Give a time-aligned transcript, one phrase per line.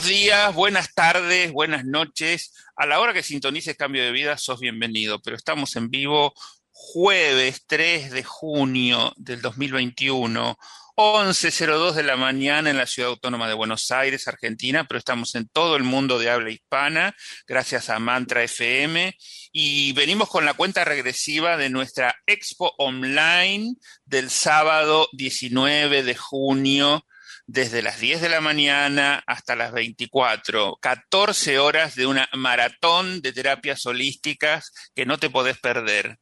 [0.00, 2.54] Buenos días, buenas tardes, buenas noches.
[2.74, 6.32] A la hora que sintonices Cambio de Vida, sos bienvenido, pero estamos en vivo
[6.70, 10.56] jueves 3 de junio del 2021,
[10.96, 15.46] 11.02 de la mañana en la Ciudad Autónoma de Buenos Aires, Argentina, pero estamos en
[15.48, 17.14] todo el mundo de habla hispana,
[17.46, 19.14] gracias a Mantra FM,
[19.52, 23.74] y venimos con la cuenta regresiva de nuestra expo online
[24.06, 27.04] del sábado 19 de junio
[27.52, 33.32] desde las 10 de la mañana hasta las 24, 14 horas de una maratón de
[33.32, 36.20] terapias holísticas que no te podés perder.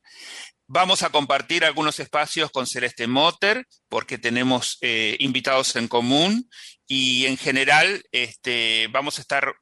[0.66, 6.48] Vamos a compartir algunos espacios con Celeste Motter porque tenemos eh, invitados en común
[6.86, 9.54] y en general este, vamos a estar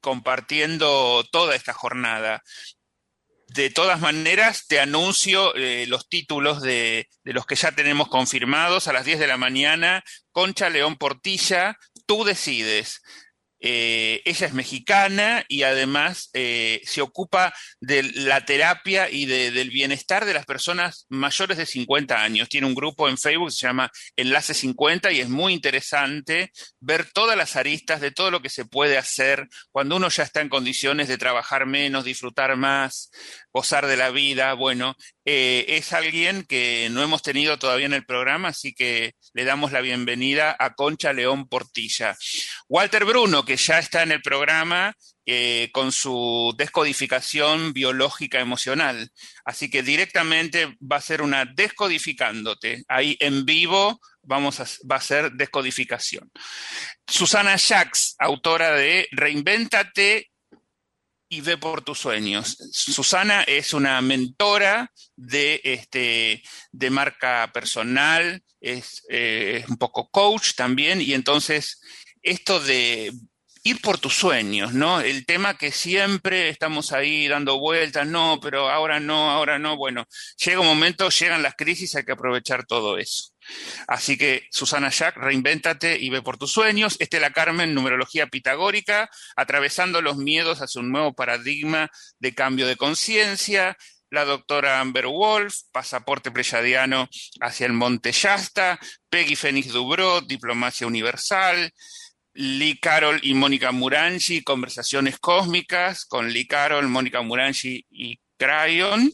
[0.00, 2.44] compartiendo toda esta jornada.
[3.48, 8.92] De todas maneras, te anuncio eh, los títulos de, los que ya tenemos confirmados a
[8.92, 10.02] las 10 de la mañana.
[10.32, 13.02] Concha León Portilla, tú decides.
[13.68, 19.70] Eh, ella es mexicana y además eh, se ocupa de la terapia y de, del
[19.70, 22.48] bienestar de las personas mayores de 50 años.
[22.48, 27.36] Tiene un grupo en Facebook se llama Enlace 50 y es muy interesante ver todas
[27.36, 31.08] las aristas de todo lo que se puede hacer cuando uno ya está en condiciones
[31.08, 33.10] de trabajar menos, disfrutar más,
[33.52, 34.54] gozar de la vida.
[34.54, 34.94] Bueno,
[35.28, 39.72] eh, es alguien que no hemos tenido todavía en el programa, así que le damos
[39.72, 42.16] la bienvenida a Concha León Portilla.
[42.68, 44.94] Walter Bruno, que ya está en el programa
[45.26, 49.10] eh, con su descodificación biológica emocional.
[49.44, 52.84] Así que directamente va a ser una descodificándote.
[52.86, 56.30] Ahí en vivo vamos a, va a ser descodificación.
[57.04, 60.30] Susana Jacks, autora de Reinvéntate
[61.28, 62.56] y ve por tus sueños.
[62.72, 66.42] Susana es una mentora de, este,
[66.72, 71.80] de marca personal, es eh, un poco coach también, y entonces
[72.22, 73.12] esto de
[73.66, 75.00] ir por tus sueños, ¿no?
[75.00, 80.06] El tema que siempre estamos ahí dando vueltas, no, pero ahora no, ahora no, bueno,
[80.36, 83.32] llega un momento, llegan las crisis, hay que aprovechar todo eso.
[83.88, 86.96] Así que, Susana Jack, reinvéntate y ve por tus sueños.
[87.00, 91.90] Estela Carmen, numerología pitagórica, atravesando los miedos hacia un nuevo paradigma
[92.20, 93.76] de cambio de conciencia.
[94.10, 97.08] La doctora Amber Wolf, pasaporte pleyadiano
[97.40, 98.78] hacia el Monte Yasta.
[99.10, 101.72] Peggy Fénix Dubrot, diplomacia universal.
[102.36, 109.10] Lee Carol y Mónica Murangi, conversaciones cósmicas con Lee Carol, Mónica Murangi y Crayon.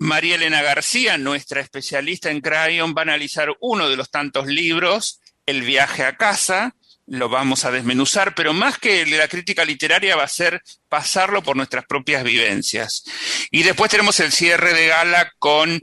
[0.00, 5.20] María Elena García, nuestra especialista en Crayon, va a analizar uno de los tantos libros,
[5.46, 6.74] El viaje a casa,
[7.06, 11.56] lo vamos a desmenuzar, pero más que la crítica literaria va a ser pasarlo por
[11.56, 13.04] nuestras propias vivencias.
[13.50, 15.82] Y después tenemos el cierre de gala con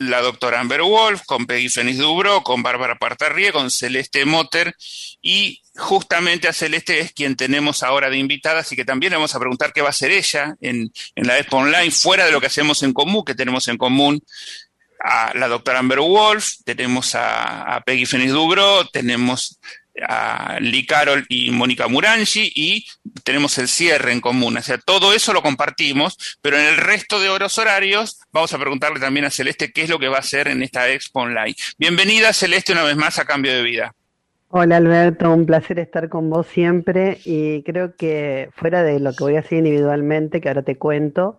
[0.00, 4.74] la doctora Amber Wolf, con Peggy Fénix Dubro, con Bárbara Partarrie, con Celeste Motter,
[5.20, 9.34] y justamente a Celeste es quien tenemos ahora de invitada, así que también le vamos
[9.34, 12.40] a preguntar qué va a hacer ella en, en la Expo Online, fuera de lo
[12.40, 14.24] que hacemos en común, que tenemos en común
[15.04, 19.60] a la doctora Amber Wolf, tenemos a, a Peggy Fénix Dubro, tenemos
[20.06, 22.86] a Lee Carol y Mónica Murangi y
[23.24, 24.56] tenemos el cierre en común.
[24.56, 28.58] O sea, todo eso lo compartimos, pero en el resto de horas horarios vamos a
[28.58, 31.54] preguntarle también a Celeste qué es lo que va a hacer en esta Expo Online.
[31.78, 33.94] Bienvenida Celeste una vez más a Cambio de Vida.
[34.52, 39.22] Hola Alberto, un placer estar con vos siempre y creo que fuera de lo que
[39.22, 41.38] voy a hacer individualmente, que ahora te cuento,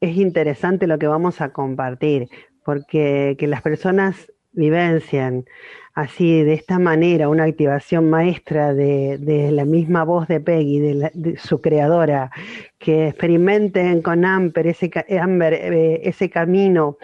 [0.00, 2.28] es interesante lo que vamos a compartir,
[2.62, 5.46] porque que las personas vivencian
[5.94, 11.60] así, de esta manera, una activación maestra de, la misma voz de Peggy, de, su
[11.60, 12.30] creadora,
[12.78, 16.96] que experimenten con Amber ese, eh, ese camino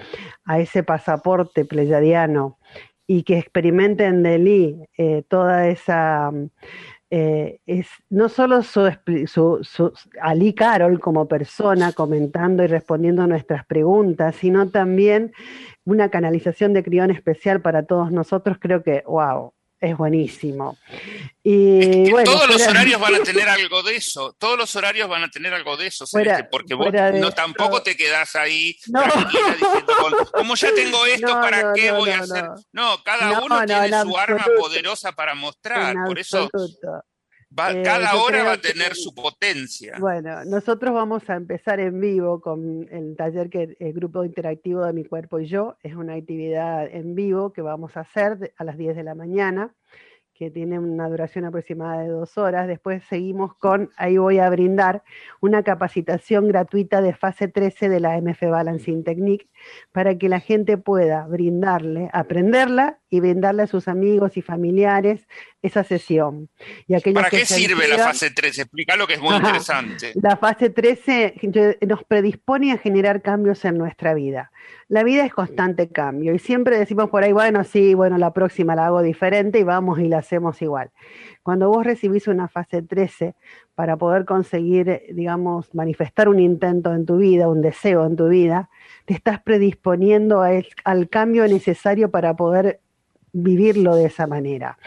[0.45, 2.59] a ese pasaporte pleyadiano
[3.07, 6.33] y que experimenten de Lee eh, toda esa...
[7.09, 8.91] Eh, es no solo su,
[9.27, 9.93] su,
[10.57, 15.33] Carol como persona comentando y respondiendo nuestras preguntas, sino también
[15.87, 20.77] una canalización de crión especial para todos nosotros, creo que, wow, es buenísimo.
[21.43, 24.75] Y, es que bueno, todos los horarios van a tener algo de eso, todos los
[24.75, 28.35] horarios van a tener algo de eso, fuera, Celeste, porque vos no, tampoco te quedás
[28.35, 29.03] ahí no.
[29.05, 32.45] diciendo, como ya tengo esto, no, ¿para qué voy a hacer?
[32.73, 36.51] No, cada uno tiene su arma poderosa para mostrar, por eso
[37.75, 39.97] Eh, cada hora va a que- tener su potencia.
[40.01, 44.93] Bueno, nosotros vamos a empezar en vivo con el taller que el grupo interactivo de
[44.93, 45.77] mi cuerpo y yo.
[45.83, 49.75] Es una actividad en vivo que vamos a hacer a las 10 de la mañana,
[50.35, 52.69] que tiene una duración aproximada de dos horas.
[52.69, 55.03] Después seguimos con, ahí voy a brindar,
[55.41, 59.49] una capacitación gratuita de fase 13 de la MF Balancing Technique
[59.93, 65.29] para que la gente pueda brindarle, aprenderla y brindarle a sus amigos y familiares
[65.63, 66.49] esa sesión.
[66.87, 68.59] Y ¿Para qué sirve la fase 3?
[68.59, 69.39] Explícalo que es muy Ajá.
[69.49, 70.13] interesante.
[70.21, 74.51] la fase 13 yo- nos predispone a generar cambios en nuestra vida.
[74.89, 78.75] La vida es constante cambio y siempre decimos por ahí, bueno, sí, bueno, la próxima
[78.75, 80.91] la hago diferente y vamos y la hacemos igual.
[81.43, 83.35] Cuando vos recibís una fase 13
[83.75, 88.69] para poder conseguir, digamos, manifestar un intento en tu vida, un deseo en tu vida,
[89.05, 92.81] te estás predisponiendo a el- al cambio necesario para poder
[93.37, 94.79] vivirlo de esa manera.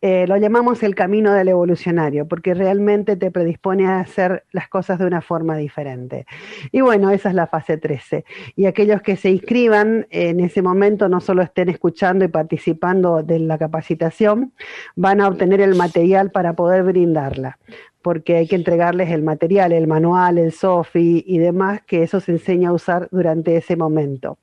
[0.00, 4.98] Eh, lo llamamos el camino del evolucionario, porque realmente te predispone a hacer las cosas
[4.98, 6.26] de una forma diferente.
[6.72, 8.24] Y bueno, esa es la fase 13.
[8.54, 13.38] Y aquellos que se inscriban en ese momento no solo estén escuchando y participando de
[13.38, 14.52] la capacitación,
[14.94, 17.58] van a obtener el material para poder brindarla
[18.02, 22.32] porque hay que entregarles el material, el manual, el SOFI y demás, que eso se
[22.32, 24.36] enseña a usar durante ese momento.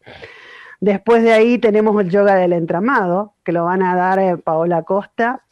[0.82, 4.82] Después de ahí tenemos el yoga del entramado, que lo van a dar eh, Paola
[4.82, 5.44] Costa,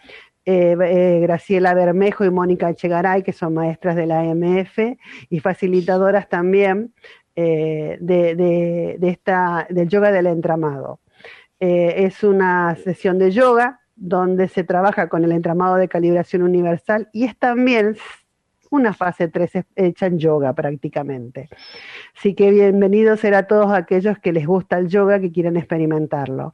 [0.44, 4.80] eh, eh, Graciela Bermejo y Mónica Echegaray, que son maestras de la AMF
[5.30, 6.94] y facilitadoras también
[7.36, 11.00] de, de- de esta, del yoga del entramado.
[11.60, 17.24] Es una sesión de yoga donde se trabaja con el entramado de calibración universal y
[17.26, 17.96] es también
[18.70, 21.50] una fase 3 hecha en yoga prácticamente.
[22.18, 26.54] Así que bienvenidos será a todos aquellos que les gusta el yoga, que quieren experimentarlo.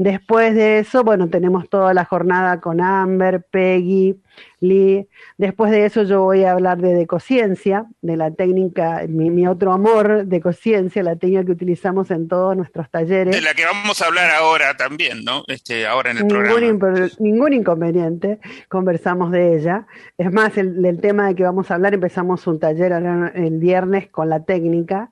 [0.00, 4.18] Después de eso, bueno, tenemos toda la jornada con Amber, Peggy,
[4.58, 5.06] Lee.
[5.36, 9.74] Después de eso yo voy a hablar de decociencia, de la técnica, mi, mi otro
[9.74, 13.36] amor, decociencia, la técnica que utilizamos en todos nuestros talleres.
[13.36, 15.44] De la que vamos a hablar ahora también, ¿no?
[15.48, 17.08] Este, ahora en el Ningún, programa.
[17.18, 19.86] ningún inconveniente, conversamos de ella.
[20.16, 22.92] Es más, el, tema de que vamos a hablar, empezamos un taller
[23.34, 25.10] el viernes con la técnica.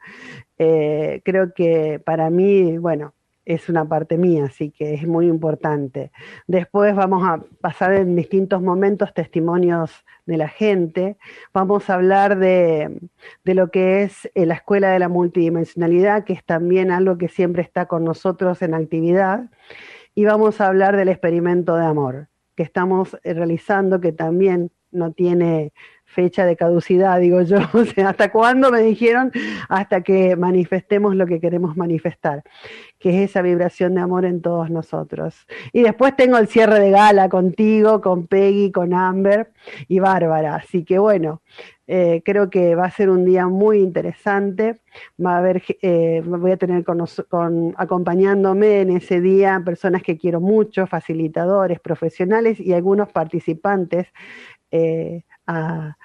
[0.56, 3.12] Eh, creo que para mí, bueno,
[3.48, 6.12] es una parte mía, así que es muy importante.
[6.46, 11.16] Después vamos a pasar en distintos momentos testimonios de la gente.
[11.54, 13.00] Vamos a hablar de,
[13.44, 17.28] de lo que es eh, la escuela de la multidimensionalidad, que es también algo que
[17.28, 19.48] siempre está con nosotros en actividad
[20.14, 25.12] y vamos a hablar del experimento de amor que estamos eh, realizando, que también no
[25.12, 25.72] tiene
[26.18, 27.58] fecha de caducidad, digo yo.
[27.72, 29.30] O sea, ¿hasta cuándo me dijeron?
[29.68, 32.42] Hasta que manifestemos lo que queremos manifestar,
[32.98, 35.46] que es esa vibración de amor en todos nosotros.
[35.72, 39.52] Y después tengo el cierre de gala contigo, con Peggy, con Amber
[39.86, 40.56] y Bárbara.
[40.56, 41.40] Así que bueno,
[41.86, 44.80] eh, creo que va a ser un día muy interesante.
[45.24, 46.84] Va a haber, eh, voy a tener
[47.76, 54.08] acompañándome en ese día personas que quiero mucho, facilitadores, profesionales y algunos participantes
[54.70, 55.96] eh, a,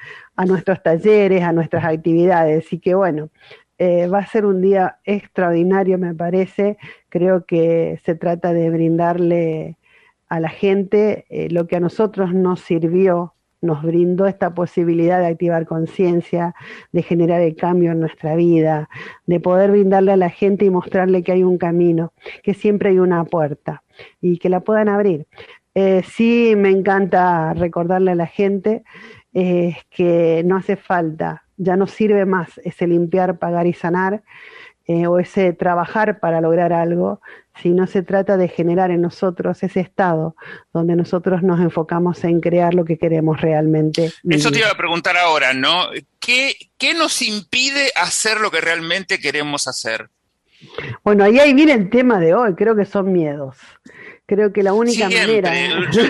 [0.46, 2.66] nuestros talleres, a nuestras actividades.
[2.66, 3.30] Así que bueno,
[3.78, 6.78] eh, va a ser un día extraordinario, me parece.
[7.10, 9.78] Creo que se trata de brindarle
[10.30, 15.28] a la gente eh, lo que a nosotros nos sirvió, nos brindó esta posibilidad de
[15.28, 16.56] activar conciencia,
[16.92, 18.90] de generar el cambio en nuestra vida,
[19.26, 23.00] de poder brindarle a la gente y mostrarle que hay un camino, que siempre hay
[23.00, 23.84] una puerta
[24.22, 25.28] y que la puedan abrir.
[25.76, 28.84] Eh, sí, me encanta recordarle a la gente
[29.34, 34.24] eh, que no hace falta, ya no sirve más ese limpiar, pagar y sanar,
[34.86, 37.22] eh, o ese trabajar para lograr algo,
[37.62, 40.36] sino se trata de generar en nosotros ese estado
[40.74, 44.12] donde nosotros nos enfocamos en crear lo que queremos realmente.
[44.30, 45.88] Eso te iba a preguntar ahora, ¿no?
[46.20, 50.10] ¿Qué, qué nos impide hacer lo que realmente queremos hacer?
[51.04, 53.56] Bueno, ahí, ahí viene el tema de hoy, creo que son miedos.
[54.34, 55.92] Creo que la única siempre, manera...
[55.92, 56.02] yo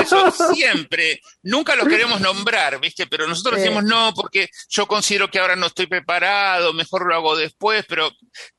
[0.00, 3.06] eso, siempre, nunca lo queremos nombrar, ¿viste?
[3.06, 3.62] Pero nosotros Sí.
[3.62, 8.10] decimos no, porque yo considero que ahora no estoy preparado, mejor lo hago después, pero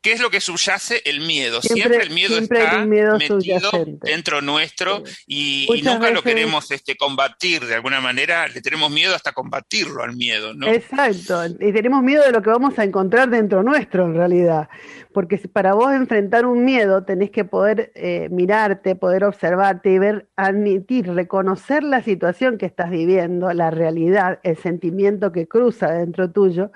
[0.01, 1.01] ¿qué es lo que subyace?
[1.05, 1.61] El miedo.
[1.61, 4.09] Siempre, Siempre- el miedo siempre está miedo metido subyacente.
[4.11, 9.31] dentro nuestro y, nunca lo queremos este, combatir de alguna manera, le tenemos miedo hasta
[9.31, 10.67] combatirlo al miedo, ¿no?
[10.67, 14.67] Exacto, y tenemos miedo de lo que vamos a encontrar dentro nuestro en realidad,
[15.13, 20.29] porque para vos enfrentar un miedo tenés que poder eh, mirarte, poder observarte y ver,
[20.35, 26.71] admitir, reconocer la situación que estás viviendo, la realidad, el sentimiento que cruza dentro tuyo.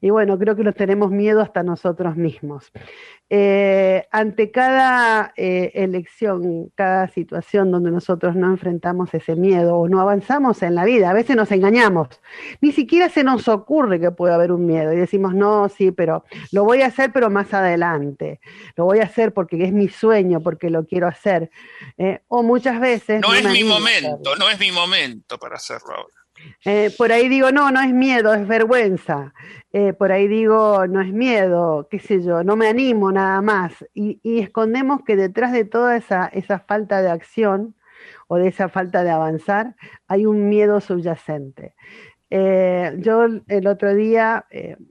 [0.00, 2.70] Y bueno, creo que nos tenemos miedo hasta nosotros mismos.
[3.34, 10.02] Eh, ante cada eh, elección, cada situación donde nosotros no enfrentamos ese miedo o no
[10.02, 12.08] avanzamos en la vida, a veces nos engañamos,
[12.60, 16.26] ni siquiera se nos ocurre que puede haber un miedo y decimos, no, sí, pero
[16.50, 18.38] lo voy a hacer, pero más adelante,
[18.76, 21.50] lo voy a hacer porque es mi sueño, porque lo quiero hacer.
[21.96, 23.22] Eh, o muchas veces...
[23.22, 26.21] No, es mi momento, no es mi momento para hacerlo ahora.
[26.64, 29.34] Eh, por ahí digo, no, no es miedo, es vergüenza.
[29.72, 33.72] Eh, por ahí digo, no es miedo, qué sé yo, no me animo nada más.
[33.94, 37.74] Y, escondemos que detrás de toda esa, esa falta de acción
[38.28, 39.76] o de esa falta de avanzar
[40.08, 41.74] hay un miedo subyacente.
[42.34, 44.46] Eh, yo el otro día,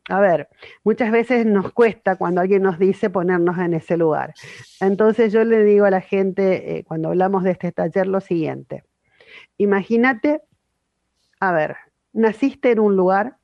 [0.10, 0.48] a ver,
[0.84, 4.34] muchas veces nos cuesta cuando alguien nos dice ponernos en ese lugar.
[4.80, 8.84] Entonces yo le digo a la gente, cuando hablamos de este taller, lo siguiente.
[9.58, 10.42] Imagínate
[11.42, 11.76] a ver,
[12.14, 13.38] naciste en un lugar,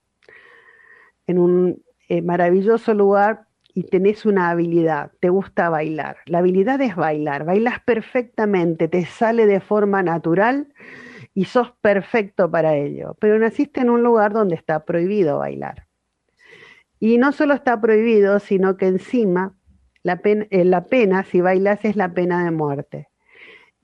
[1.25, 6.17] en un eh, maravilloso lugar y tenés una habilidad, te gusta bailar.
[6.27, 10.73] La habilidad es bailar, bailas perfectamente, te sale de forma natural
[11.33, 13.15] y sos perfecto para ello.
[13.19, 15.87] Pero naciste en un lugar donde está prohibido bailar.
[16.99, 19.53] Y no solo está prohibido, sino que encima
[20.03, 23.09] la eh, la pena si bailas es la pena de muerte.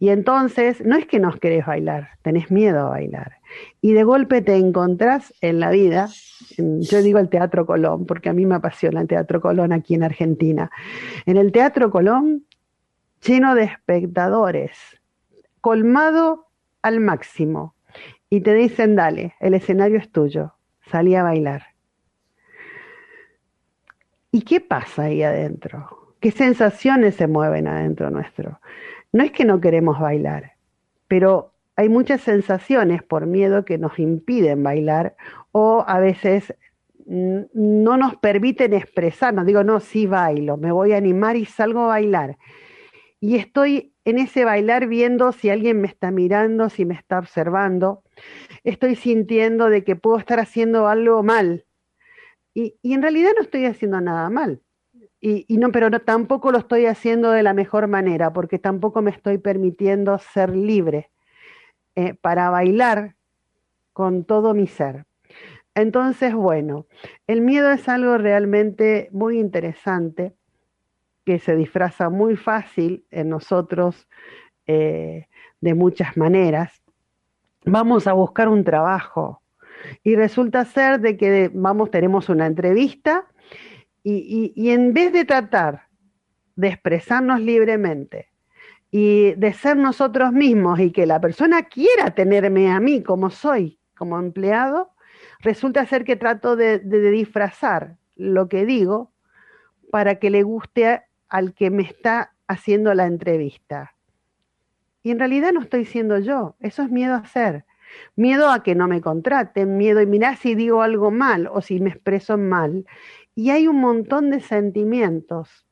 [0.03, 3.37] Y entonces no es que no querés bailar, tenés miedo a bailar.
[3.79, 6.09] Y de golpe te encontrás en la vida,
[6.57, 10.03] yo digo el Teatro Colón, porque a mí me apasiona el Teatro Colón aquí en
[10.03, 10.69] Argentina.
[11.25, 12.43] En el Teatro Colón,
[13.25, 14.77] lleno de espectadores,
[15.61, 16.47] colmado
[16.81, 17.73] al máximo.
[18.29, 20.53] Y te dicen, dale, el escenario es tuyo,
[20.91, 21.67] salí a bailar.
[24.31, 26.17] ¿Y qué pasa ahí adentro?
[26.19, 28.59] ¿Qué sensaciones se mueven adentro nuestro?
[29.13, 30.53] No es que no queremos bailar,
[31.07, 35.15] pero hay muchas sensaciones por miedo que nos impiden bailar
[35.51, 36.53] o a veces
[37.05, 39.45] no nos permiten expresarnos.
[39.45, 42.37] Digo, no, sí bailo, me voy a animar y salgo a bailar.
[43.19, 48.03] Y estoy en ese bailar viendo si alguien me está mirando, si me está observando.
[48.63, 51.65] Estoy sintiendo de que puedo estar haciendo algo mal.
[52.53, 54.61] Y, en realidad no estoy haciendo nada mal.
[55.25, 59.37] Y, no, pero tampoco lo estoy haciendo de la mejor manera, porque tampoco me estoy
[59.37, 61.11] permitiendo ser libre
[61.95, 63.15] eh, para bailar
[63.93, 65.05] con todo mi ser.
[65.75, 66.87] Entonces, bueno,
[67.25, 70.33] el miedo es algo realmente muy interesante
[71.25, 74.09] que se disfraza muy fácil en nosotros
[74.67, 75.27] eh,
[75.61, 76.81] de muchas maneras.
[77.63, 79.41] Vamos a buscar un trabajo
[80.03, 83.25] y resulta ser de que vamos, tenemos una entrevista
[84.03, 85.87] y, en vez de tratar
[86.55, 88.29] de expresarnos libremente
[88.91, 93.79] y de ser nosotros mismos y que la persona quiera tenerme a mí como soy,
[93.95, 94.91] como empleado,
[95.39, 99.11] resulta ser que trato de, disfrazar lo que digo
[99.91, 103.95] para que le guste al que me está haciendo la entrevista.
[105.01, 107.65] Y en realidad no estoy siendo yo, eso es miedo a ser.
[108.15, 111.79] Miedo a que no me contraten, miedo y mirar si digo algo mal o si
[111.79, 112.85] me expreso mal.
[113.35, 115.65] Y hay un montón de sentimientos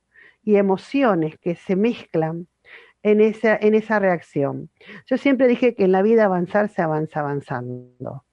[0.44, 2.48] y emociones que se mezclan
[3.03, 4.70] en esa, en esa reacción.
[5.06, 8.25] Yo siempre dije que en la vida avanzar se avanza avanzando.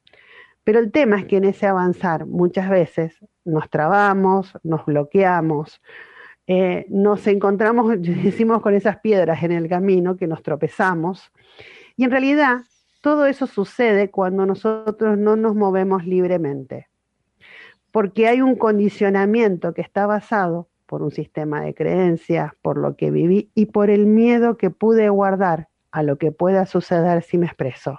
[0.64, 5.80] Pero el tema es que en ese avanzar muchas veces nos trabamos, nos bloqueamos,
[6.46, 11.32] eh, nos encontramos, decimos, con esas piedras en el camino que nos tropezamos.
[11.96, 12.58] Y en realidad
[13.00, 16.88] todo eso sucede cuando nosotros no nos movemos libremente
[17.98, 23.10] porque hay un condicionamiento que está basado por un sistema de creencias, por lo que
[23.10, 27.46] viví y por el miedo que pude guardar a lo que pueda suceder si me
[27.46, 27.98] expreso.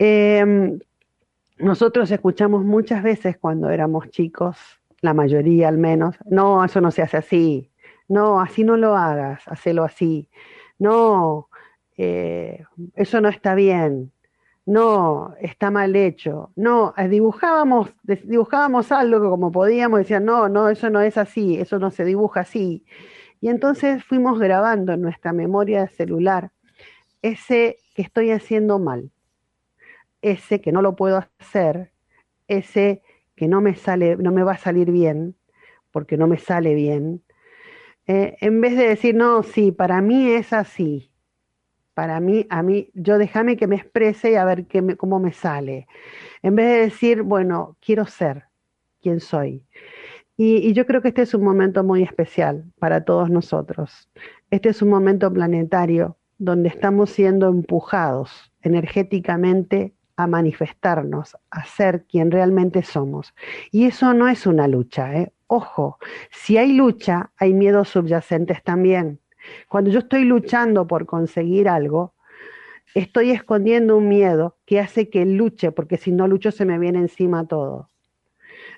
[0.00, 0.80] Em,
[1.58, 4.56] nosotros escuchamos muchas veces cuando éramos chicos,
[5.02, 7.70] la mayoría al menos, no, eso no se hace así,
[8.08, 10.28] no, así no lo hagas, hacelo así,
[10.80, 11.48] no,
[11.96, 12.64] eh,
[12.96, 14.10] eso no está bien,
[14.66, 20.90] no, está mal hecho, no, eh, dibujábamos, dibujábamos algo como podíamos, decían, no, no, eso
[20.90, 22.84] no es así, eso no se dibuja así.
[23.40, 26.50] Y entonces fuimos grabando en nuestra memoria celular
[27.22, 29.12] ese que estoy haciendo mal,
[30.20, 31.92] ese que no lo puedo hacer,
[32.48, 33.02] ese
[33.36, 35.36] que no me sale, no me va a salir bien,
[35.92, 37.22] porque no me sale bien,
[38.08, 41.05] eh, en vez de decir, no, sí, para mí es así,
[41.96, 45.32] para mí, a mí, yo déjame que me exprese y a ver qué cómo me
[45.32, 45.86] sale.
[46.42, 48.44] En vez de decir, bueno, quiero ser
[49.00, 49.64] quien soy.
[50.36, 54.10] Y, yo creo que este es un momento muy especial para todos nosotros.
[54.50, 62.30] Este es un momento planetario donde estamos siendo empujados energéticamente a manifestarnos, a ser quien
[62.30, 63.32] realmente somos.
[63.72, 65.32] Y eso no es una lucha, ¿eh?
[65.46, 65.98] Ojo,
[66.30, 69.18] si hay lucha, hay miedos subyacentes también.
[69.68, 72.14] Cuando yo estoy luchando por conseguir algo,
[72.94, 76.98] estoy escondiendo un miedo que hace que luche, porque si no lucho se me viene
[76.98, 77.90] encima todo.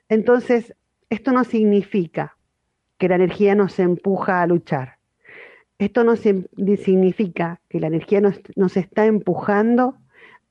[0.08, 0.74] Entonces,
[1.10, 2.36] esto no significa
[2.98, 4.98] que la energía nos empuja a luchar.
[5.78, 9.96] Esto no significa que la energía nos, nos está empujando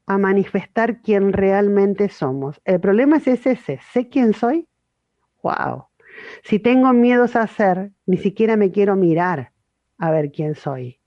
[0.05, 2.61] a manifestar quién realmente somos.
[2.63, 4.65] El problema es ese, ¿sé quién soy?
[5.43, 5.87] ¡Wow!
[6.43, 9.51] Si tengo miedos a hacer, ni siquiera me quiero mirar
[9.97, 10.99] a ver quién soy.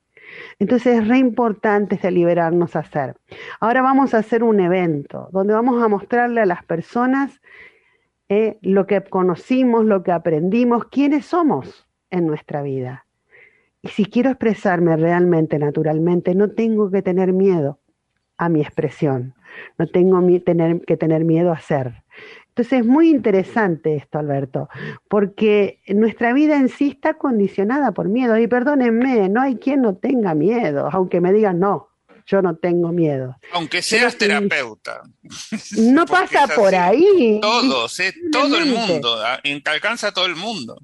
[0.58, 3.16] Entonces es re importante este liberarnos a hacer.
[3.58, 7.40] Ahora vamos a hacer un evento donde vamos a mostrarle a las personas
[8.28, 13.06] eh, lo que conocimos, lo que aprendimos, quiénes somos en nuestra vida.
[13.82, 17.80] Y si quiero expresarme realmente, naturalmente, no tengo que tener miedo
[18.36, 19.34] a mi expresión,
[19.78, 20.24] no tengo
[20.86, 22.04] que tener miedo a ser.
[22.50, 24.68] Entonces es muy interesante esto, Alberto,
[25.08, 28.36] porque nuestra vida en sí está condicionada por miedo.
[28.36, 31.90] Y perdónenme, no hay quien no tenga miedo, aunque me digan no,
[32.26, 33.36] yo no tengo miedo.
[33.52, 35.02] Aunque seas terapeuta.
[35.78, 37.38] No pasa por ahí.
[37.40, 39.16] Todos, eh, todo el mundo,
[39.64, 40.76] alcanza a todo el mundo.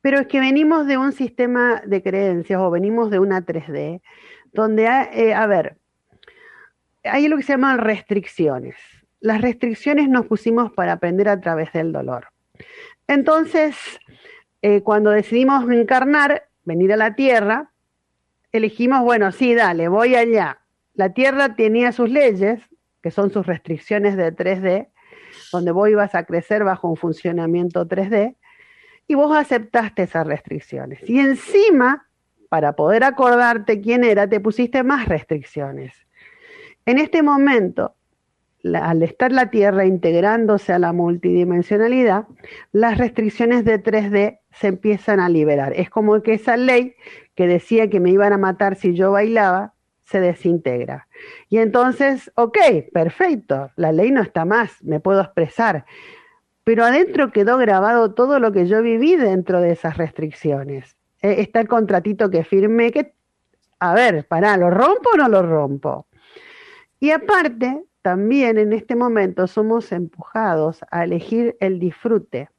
[0.00, 4.02] Pero es que venimos de un sistema de creencias o venimos de una 3D,
[4.52, 5.78] donde, eh, a ver,
[7.04, 8.74] hay lo que se llaman restricciones
[9.24, 12.26] las restricciones nos pusimos para aprender a través del dolor.
[13.08, 13.74] Entonces,
[14.60, 17.70] eh, cuando decidimos encarnar, venir a la Tierra,
[18.52, 20.58] elegimos, bueno, sí, dale, voy allá.
[20.92, 22.60] La Tierra tenía sus leyes,
[23.02, 24.88] que son sus restricciones de 3D,
[25.52, 28.36] donde vos ibas a crecer bajo un funcionamiento 3D,
[29.08, 31.00] y vos aceptaste esas restricciones.
[31.08, 32.08] Y encima,
[32.50, 35.94] para poder acordarte quién era, te pusiste más restricciones.
[36.84, 37.96] En este momento,
[38.72, 42.26] al estar la Tierra integrándose a la multidimensionalidad,
[42.72, 45.72] las restricciones de 3D se empiezan a liberar.
[45.74, 46.94] Es como que esa ley
[47.34, 51.08] que decía que me iban a matar si yo bailaba, se desintegra.
[51.48, 52.58] Y entonces, ok,
[52.92, 55.84] perfecto, la ley no está más, me puedo expresar.
[56.62, 60.96] Pero adentro quedó grabado todo lo que yo viví dentro de esas restricciones.
[61.20, 63.12] Eh, está el contratito que firmé, que,
[63.78, 66.06] a ver, pará, ¿lo rompo o no lo rompo?
[67.00, 72.50] Y aparte, también en este momento somos empujados a elegir el disfrute.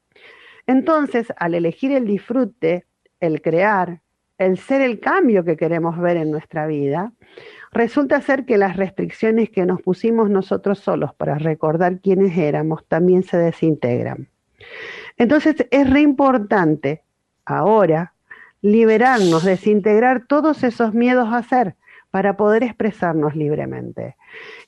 [0.65, 2.87] Entonces, al elegir el disfrute,
[3.19, 4.01] el crear,
[4.39, 7.13] el ser el cambio que queremos ver en nuestra vida,
[7.71, 13.21] resulta ser que las restricciones que nos pusimos nosotros solos para recordar quiénes éramos también
[13.21, 14.29] se desintegran.
[15.15, 17.03] Entonces es re importante
[17.45, 18.15] ahora
[18.61, 21.75] liberarnos, desintegrar todos esos miedos a ser
[22.15, 24.15] para poder expresarnos libremente.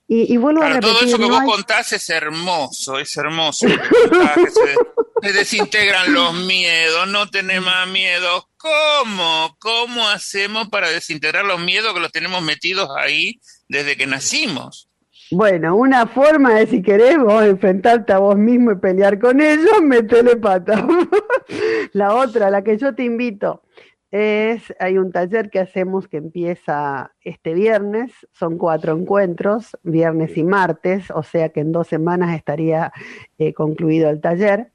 [0.05, 3.67] Y, vuelvo a repetir, todo eso que vos contás es hermoso, es hermoso.
[5.21, 8.49] se, desintegran los miedos, no tenés más miedo.
[8.57, 9.55] ¿Cómo?
[9.60, 14.89] ¿Cómo hacemos para desintegrar los miedos que los tenemos metidos ahí desde que nacimos?
[15.31, 19.81] Bueno, una forma de si querés vos enfrentarte a vos mismo y pelear con ellos,
[19.81, 20.86] metele pata.
[21.93, 23.63] la otra, la que yo te invito,
[24.11, 30.43] es, hay un taller que hacemos que empieza este viernes, son cuatro encuentros, viernes y
[30.43, 32.93] martes, o sea que en dos semanas estaría
[33.37, 34.71] eh, concluido el taller,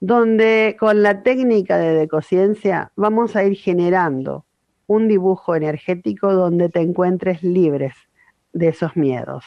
[0.00, 4.44] donde con la técnica de decociencia vamos a ir generando
[4.86, 7.94] un dibujo energético donde te encuentres libres
[8.52, 9.44] de esos miedos,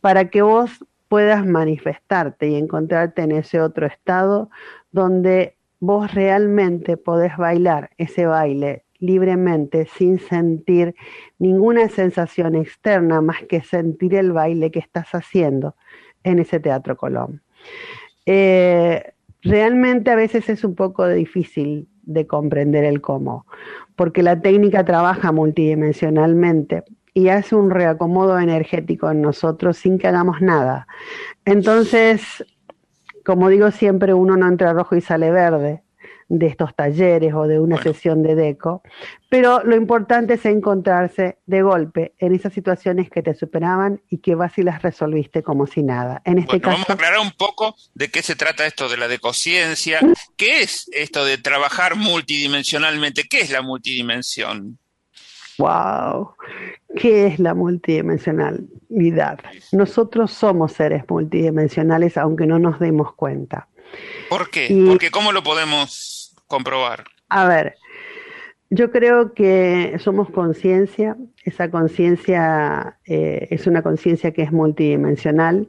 [0.00, 4.50] para que vos puedas manifestarte y encontrarte en ese otro estado
[4.92, 10.94] donde vos realmente podés bailar ese baile libremente sin sentir
[11.38, 15.74] ninguna sensación externa más que sentir el baile que estás haciendo
[16.22, 17.42] en ese Teatro Colón.
[18.26, 19.12] Eh,
[19.42, 23.46] realmente a veces es un poco difícil de comprender el cómo,
[23.96, 30.40] porque la técnica trabaja multidimensionalmente y hace un reacomodo energético en nosotros sin que hagamos
[30.40, 30.86] nada.
[31.44, 32.44] Entonces,
[33.30, 35.84] como digo siempre, uno no entra rojo y sale verde
[36.28, 38.82] de estos talleres o de una sesión de deco,
[39.28, 44.34] pero lo importante es encontrarse de golpe en esas situaciones que te superaban y que
[44.34, 46.22] vas y las resolviste como si nada.
[46.24, 49.06] En este caso, vamos a aclarar un poco de qué se trata esto de la
[49.06, 50.00] decociencia,
[50.36, 54.76] qué es esto de trabajar multidimensionalmente, qué es la multidimensión.
[55.56, 56.34] Wow,
[56.96, 58.79] ¿qué es la multidimensionalidad?
[59.72, 63.68] Nosotros somos seres multidimensionales aunque no nos demos cuenta.
[64.28, 64.84] ¿Por qué?
[64.88, 67.04] Porque ¿cómo lo podemos comprobar?
[67.28, 67.76] A ver,
[68.70, 75.68] yo creo que somos conciencia, esa conciencia eh, es una conciencia que es multidimensional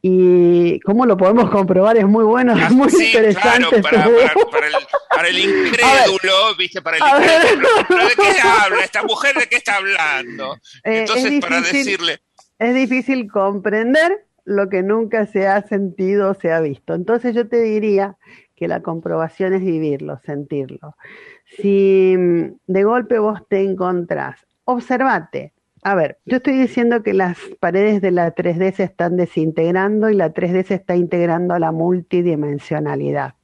[0.00, 3.82] y cómo lo podemos comprobar es muy bueno, es muy interesante.
[3.82, 6.80] para, el, incrédulo, ¿viste?
[6.80, 7.68] Para el incrédulo.
[7.88, 9.34] ¿Pero de qué habla esta mujer?
[9.34, 10.54] ¿De qué está hablando?
[10.84, 12.20] Eh, Entonces, para decirle...
[12.58, 16.94] Es difícil comprender lo que nunca se ha sentido o se ha visto.
[16.94, 18.16] Entonces yo te diría
[18.56, 20.96] que la comprobación es vivirlo, sentirlo.
[21.44, 27.38] Si mm, de golpe vos te encontrás, observate, a ver, yo estoy diciendo que las
[27.60, 31.70] paredes de la 3D se están desintegrando y la 3D se está integrando a la
[31.70, 33.34] multidimensionalidad.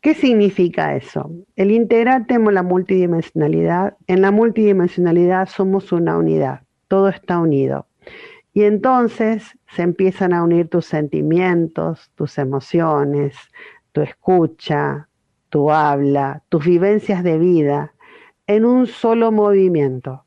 [0.00, 1.30] ¿Qué significa eso?
[1.56, 6.63] El integrarte en la multidimensionalidad, en la multidimensionalidad somos una unidad,
[6.94, 7.88] todo está unido.
[8.52, 13.34] Y entonces se empiezan a unir tus sentimientos, tus emociones,
[13.90, 15.08] tu escucha,
[15.48, 17.94] tu habla, tus vivencias de vida
[18.46, 20.24] en un solo movimiento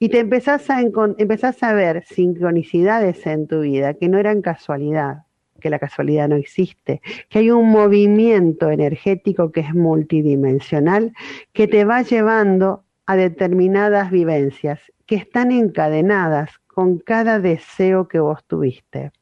[0.00, 5.26] y te empezás a, empezás a ver sincronicidades en tu vida que no eran casualidad,
[5.60, 11.12] que la casualidad no existe, que hay un movimiento energético que es multidimensional
[11.52, 18.44] que te va llevando a determinadas vivencias que están encadenadas con cada deseo que vos
[18.46, 19.12] tuviste.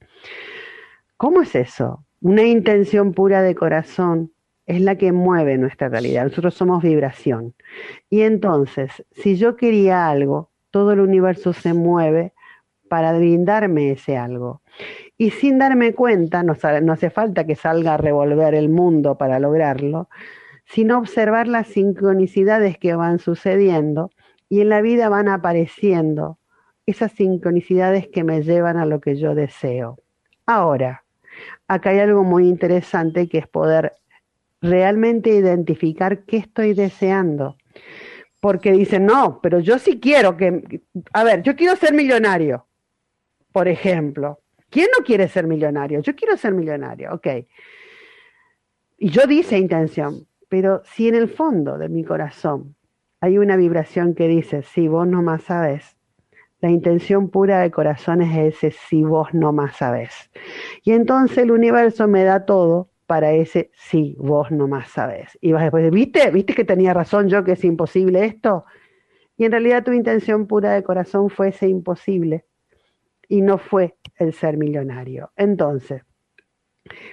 [1.17, 2.05] ¿Cómo es eso?
[2.21, 4.33] Una intención pura de corazón
[4.67, 6.25] es la que mueve nuestra realidad.
[6.25, 7.55] Nosotros somos vibración.
[8.09, 12.33] Y entonces, si yo quería algo, todo el universo se mueve
[12.89, 14.63] para brindarme ese algo.
[15.17, 16.57] Y sin darme cuenta, no,
[16.93, 20.09] hace falta que salga a revolver el mundo para lograrlo,
[20.67, 24.11] sino observar las sincronicidades que van sucediendo
[24.49, 26.39] y en la vida van apareciendo
[26.87, 29.99] esas sincronicidades que me llevan a lo que yo deseo.
[30.47, 31.05] Ahora,
[31.69, 33.95] acá hay algo muy interesante que es poder
[34.61, 37.57] realmente identificar qué estoy deseando
[38.41, 40.83] porque dicen, no, pero yo sí quiero que,
[41.15, 42.67] a ver, yo quiero ser millonario,
[43.53, 44.41] por ejemplo.
[44.69, 46.01] ¿Quién no quiere ser millonario?
[46.01, 47.27] Yo quiero ser millonario, ok.
[48.99, 52.77] Y yo dice intención, pero si en el fondo de mi corazón
[53.21, 55.97] hay una vibración que dice, si vos no más sabes,
[56.61, 60.31] la intención pura de corazón es ese, si vos no más sabes.
[60.83, 65.39] Y entonces el universo me da todo para ese sí, vos nomás sabés.
[65.41, 66.31] Y vas después, ¿viste?
[66.31, 68.65] ¿Viste que tenía razón yo que es imposible esto?
[69.37, 72.45] Y en realidad tu intención pura de corazón fue ese imposible
[73.29, 75.33] y no fue el ser millonario.
[75.37, 76.03] Entonces,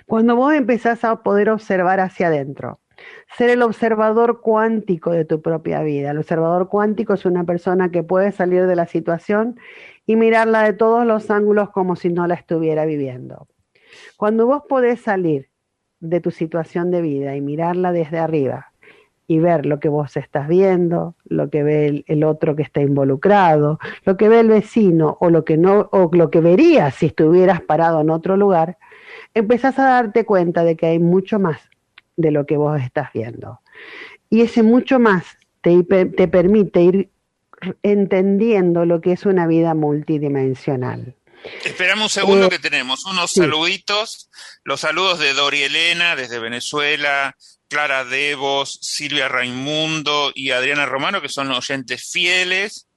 [0.06, 2.81] cuando vos empezás a poder observar hacia adentro,
[3.38, 6.12] ser el observador cuántico de tu propia vida.
[6.12, 9.60] El observador cuántico es una persona que puede salir de la situación
[10.06, 13.48] y mirarla de todos los ángulos como si no la estuviera viviendo.
[14.18, 15.50] Cuando vos podés salir
[16.00, 18.72] de tu situación de vida y mirarla desde arriba
[19.28, 23.80] y ver lo que vos estás viendo, lo que ve el, otro que está involucrado,
[24.04, 27.62] lo que ve el vecino o lo que no o lo que verías si estuvieras
[27.62, 28.78] parado en otro lugar,
[29.34, 31.71] empezás a darte cuenta de que hay mucho más
[32.17, 33.60] de lo que vos estás viendo.
[34.30, 35.26] Y ese mucho más
[35.62, 37.10] te, te permite ir
[37.84, 41.15] entendiendo lo que es una vida multidimensional.
[41.63, 44.30] Esperamos un segundo eh, que tenemos unos saluditos.
[44.63, 47.36] Los saludos de Dori Elena desde Venezuela,
[47.67, 52.88] Clara Devos, Silvia Raimundo y Adriana Romano, que son oyentes fieles.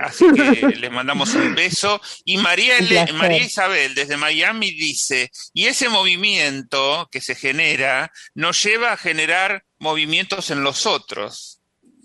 [0.00, 2.00] Así que les mandamos un beso.
[2.24, 2.74] Y María,
[3.14, 9.64] María Isabel desde Miami dice, y ese movimiento que se genera nos lleva a generar
[9.78, 11.60] movimientos en los otros.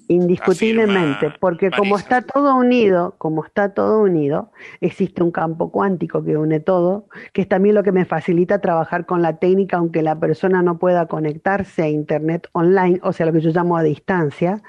[0.08, 6.38] Indiscutiblemente, porque como está todo unido, como está todo unido, existe un campo cuántico que
[6.38, 10.20] une todo, que es también lo que me facilita trabajar con la técnica, aunque la
[10.20, 14.62] persona no pueda conectarse a Internet online, o sea, lo que yo llamo a distancia.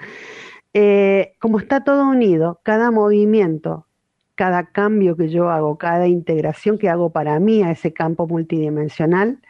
[0.78, 3.86] Eh, como está todo unido, cada movimiento,
[4.34, 9.40] cada cambio que yo hago, cada integración que hago para mí a ese campo multidimensional,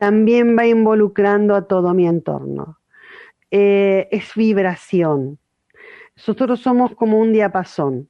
[0.00, 2.80] también va involucrando a todo mi entorno
[3.52, 5.38] eh, es vibración.
[6.16, 8.08] Nosotros somos como un diapasón.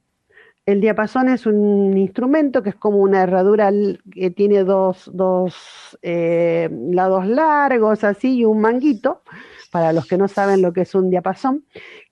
[0.65, 3.71] El diapasón es un instrumento que es como una herradura
[4.11, 9.21] que tiene dos, dos eh, lados largos, así, y un manguito,
[9.71, 11.65] para los que no saben lo que es un diapasón,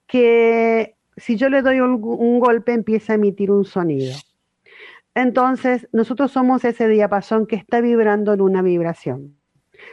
[0.06, 4.14] que si yo le doy un golpe empieza a emitir un sonido.
[5.14, 9.36] Entonces, nosotros somos ese diapasón que está vibrando en una vibración.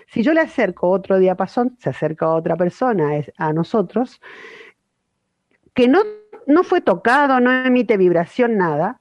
[0.08, 4.21] Si yo le acerco otro diapasón, se acerca a otra persona, a nosotros,
[5.73, 5.99] que no,
[6.45, 8.99] no fue tocado, no emite vibración, nada,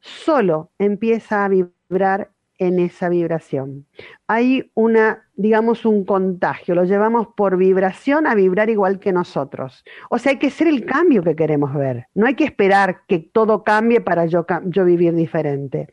[0.00, 3.86] solo empieza a vibrar en esa vibración.
[4.26, 9.84] Hay una, digamos, un contagio, lo llevamos por vibración a vibrar igual que nosotros.
[10.10, 12.06] O sea, hay que ser el cambio que queremos ver.
[12.14, 14.46] No hay que esperar que todo cambie para yo,
[14.84, 15.88] vivir diferente.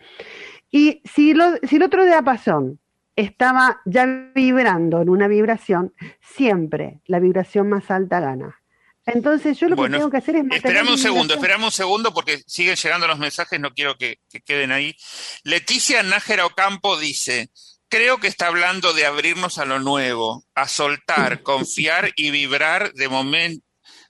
[0.71, 2.79] Y si, lo, el otro diapasón
[3.15, 8.62] estaba ya vibrando en una vibración, siempre la vibración más alta gana.
[9.05, 10.43] Entonces yo lo que tengo que hacer es...
[10.51, 14.71] Esperame un segundo, esperame un segundo porque siguen llegando los mensajes, no quiero que, queden
[14.71, 14.95] ahí.
[15.43, 17.49] Leticia Nájera Ocampo dice,
[17.89, 23.59] creo que está hablando de abrirnos a lo nuevo, a soltar, confiar y vibrar de,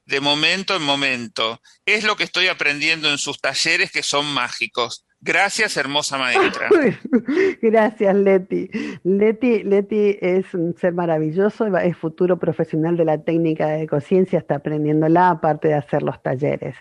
[0.06, 1.60] de momento en momento.
[1.86, 5.06] Es lo que estoy aprendiendo en sus talleres que son mágicos.
[5.26, 6.68] Gracias, hermosa maestra.
[7.62, 8.70] Gracias, Leti.
[9.06, 9.64] Leti.
[9.64, 15.30] Leti es un ser maravilloso, es futuro profesional de la técnica de conciencia, está aprendiéndola
[15.30, 16.76] aparte de hacer los talleres.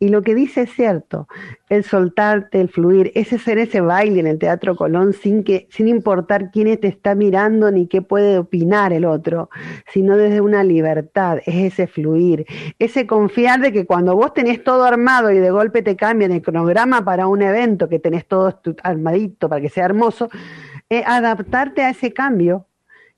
[0.00, 1.28] Y lo que dice es cierto,
[1.68, 5.86] el soltarte, el fluir, ese ser ese baile en el Teatro Colón sin, que, sin
[5.86, 9.50] importar quién te está mirando ni qué puede opinar el otro,
[9.92, 12.44] sino desde una libertad, es ese fluir,
[12.80, 16.42] ese confiar de que cuando vos tenés todo armado y de golpe te cambian el
[16.42, 20.28] cronograma para un evento, que tenés todo armadito para que sea hermoso,
[21.06, 22.68] adaptarte a ese cambio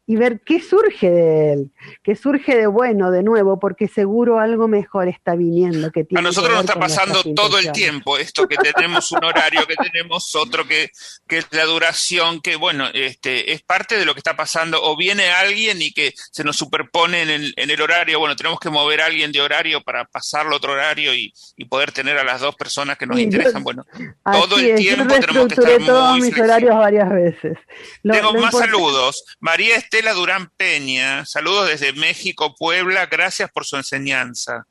[0.09, 1.71] y ver qué surge de él,
[2.05, 5.91] qué surge de bueno de nuevo, porque seguro algo mejor está viniendo.
[5.91, 9.75] Que a nosotros nos está pasando todo el tiempo esto, que tenemos un horario, que
[9.75, 10.91] tenemos otro, que,
[11.27, 14.97] que es la duración, que bueno, este, es parte de lo que está pasando, o
[14.97, 18.71] viene alguien y que se nos superpone en el, en el horario, bueno, tenemos que
[18.71, 22.23] mover a alguien de horario para pasarlo a otro horario y, y poder tener a
[22.23, 23.65] las dos personas que nos interesan.
[23.65, 23.85] bueno,
[24.25, 27.59] todo el tiempo tenemos que estar todos mis horarios varias veces.
[28.05, 29.25] Tengo más saludos.
[29.41, 34.67] María Estela Durán Peña, saludos desde México, Puebla, gracias por su enseñanza.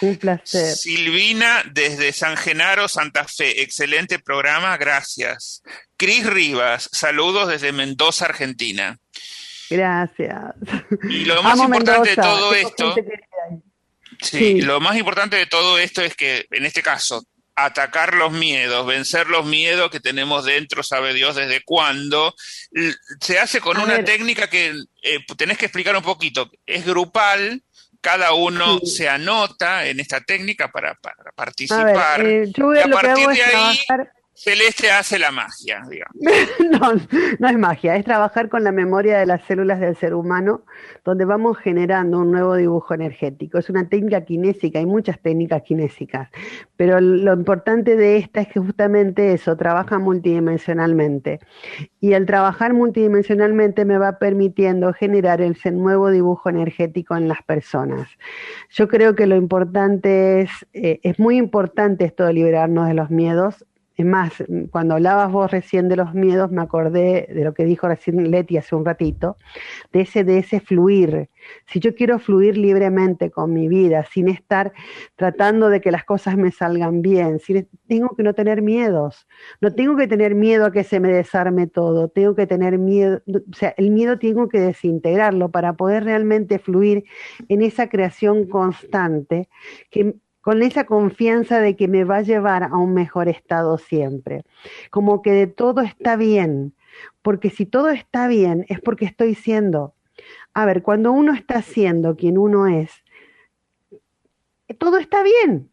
[0.00, 0.76] Un placer.
[0.76, 5.62] Silvina desde San Genaro, Santa Fe, excelente programa, gracias.
[5.96, 8.98] Cris Rivas, saludos desde Mendoza, Argentina.
[9.70, 10.54] Gracias.
[11.08, 12.94] Y lo más importante de todo esto,
[14.20, 17.24] sí, lo más importante de todo esto es que en este caso
[17.56, 22.34] atacar los miedos, vencer los miedos que tenemos dentro, sabe Dios desde cuándo.
[23.20, 26.50] Se hace con una técnica que eh, tenés que explicar un poquito.
[26.66, 27.62] Es grupal,
[28.02, 30.98] cada uno se anota en esta técnica para,
[31.34, 32.24] participar.
[32.24, 33.78] Eh, y a partir de ahí,
[34.38, 36.14] Celeste hace la magia, digamos.
[36.70, 36.92] no,
[37.38, 40.62] no es magia, es trabajar con la memoria de las células del ser humano,
[41.06, 43.56] donde vamos generando un nuevo dibujo energético.
[43.56, 46.28] Es una técnica kinésica, hay muchas técnicas kinésicas,
[46.76, 51.40] pero lo importante de esta es que justamente eso, trabaja multidimensionalmente.
[51.98, 58.06] Y el trabajar multidimensionalmente me va permitiendo generar ese nuevo dibujo energético en las personas.
[58.68, 63.08] Yo creo que lo importante es, eh, es muy importante esto de liberarnos de los
[63.08, 63.64] miedos
[63.96, 64.32] es más,
[64.70, 68.58] cuando hablabas vos recién de los miedos, me acordé de lo que dijo recién Leti
[68.58, 69.38] hace un ratito,
[69.90, 71.30] de ese, de ese fluir.
[71.66, 74.72] Si yo quiero fluir libremente con mi vida, sin estar
[75.14, 77.40] tratando de que las cosas me salgan bien,
[77.88, 79.26] tengo que no tener miedos.
[79.62, 82.08] No tengo que tener miedo a que se me desarme todo.
[82.08, 87.04] Tengo que tener miedo, o sea, el miedo tengo que desintegrarlo para poder realmente fluir
[87.48, 89.48] en esa creación constante
[89.90, 94.44] que con esa confianza de que me va a llevar a un mejor estado siempre.
[94.90, 96.72] Como que de todo está bien,
[97.20, 99.94] porque si todo está bien es porque estoy siendo.
[100.54, 102.92] A ver, cuando uno está siendo quien uno es,
[104.78, 105.68] todo está bien.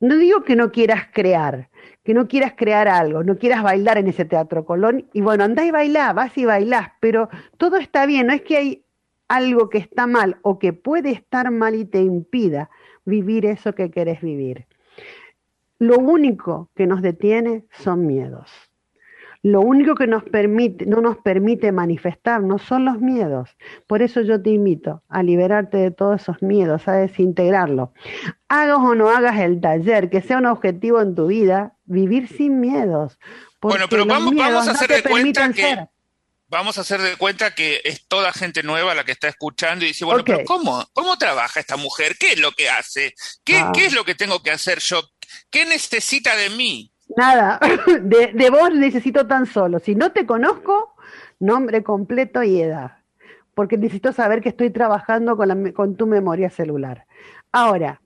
[0.00, 1.68] No digo que no quieras crear,
[2.02, 5.66] que no quieras crear algo, no quieras bailar en ese teatro Colón, y bueno, andá
[5.66, 8.84] y bailá, vas y bailás, pero todo está bien, no es que hay
[9.28, 12.70] algo que está mal o que puede estar mal y te impida
[13.06, 14.66] vivir eso que querés vivir.
[15.78, 18.50] Lo único que nos detiene son miedos.
[19.42, 23.56] Lo único que nos permite, no nos permite manifestarnos son los miedos.
[23.86, 27.92] Por eso yo te invito a liberarte de todos esos miedos, a desintegrarlo.
[28.48, 32.60] Hagas o no hagas el taller, que sea un objetivo en tu vida, vivir sin
[32.60, 33.20] miedos.
[33.60, 35.86] Bueno, pero vamos, vamos a hacer de cuenta que
[36.48, 39.88] vamos a hacer de cuenta que es toda gente nueva la que está escuchando y
[39.88, 42.16] dice, bueno, pero ¿cómo, ¿cómo trabaja esta mujer?
[42.18, 43.14] ¿Qué es lo que hace?
[43.44, 43.72] ¿Qué, ah.
[43.74, 45.02] ¿Qué es lo que tengo que hacer yo?
[45.50, 46.92] ¿Qué necesita de mí?
[47.16, 47.60] Nada,
[48.00, 50.94] de, de vos necesito tan solo, si no te conozco,
[51.38, 52.98] nombre completo y edad,
[53.54, 57.06] porque necesito saber que estoy trabajando con, la, con tu memoria celular.
[57.52, 58.00] Ahora,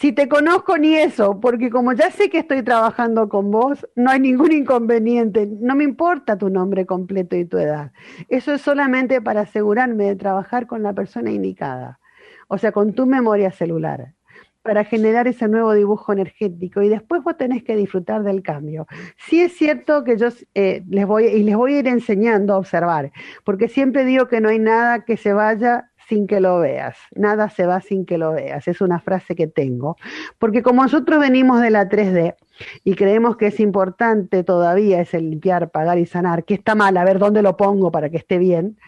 [0.00, 4.10] si te conozco ni eso, porque como ya sé que estoy trabajando con vos, no
[4.10, 7.92] hay ningún inconveniente, no me importa tu nombre completo y tu edad.
[8.28, 12.00] Eso es solamente para asegurarme de trabajar con la persona indicada,
[12.48, 14.14] o sea, con tu memoria celular.
[14.62, 18.86] para generar ese nuevo dibujo energético y después vos tenés que disfrutar del cambio.
[19.16, 22.58] Sí es cierto que yo eh, les voy y les voy a ir enseñando a
[22.58, 23.10] observar,
[23.44, 27.50] porque siempre digo que no hay nada que se vaya sin que lo veas, nada
[27.50, 29.96] se va sin que lo veas, es una frase que tengo,
[30.38, 32.36] porque como nosotros venimos de la 3D
[32.84, 37.04] y creemos que es importante todavía ese limpiar, pagar y sanar, que está mal, a
[37.04, 38.78] ver dónde lo pongo para que esté bien,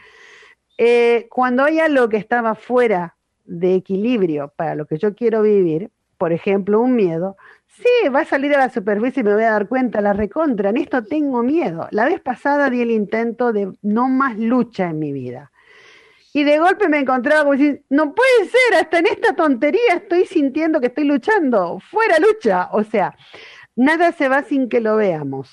[0.79, 5.90] eh, cuando hay algo que estaba fuera de equilibrio para lo que yo quiero vivir,
[6.18, 9.50] por ejemplo, un miedo, sí, va a salir a la superficie y me voy a
[9.50, 11.88] dar cuenta, la recontra, en esto tengo miedo.
[11.90, 15.50] La vez pasada di el intento de no más lucha en mi vida.
[16.37, 20.27] Y de golpe me encontraba como decir, no puede ser, hasta en esta tontería estoy
[20.27, 22.70] sintiendo que estoy luchando, fuera lucha.
[22.73, 23.16] O sea,
[23.77, 25.49] nada se va sin que lo veamos.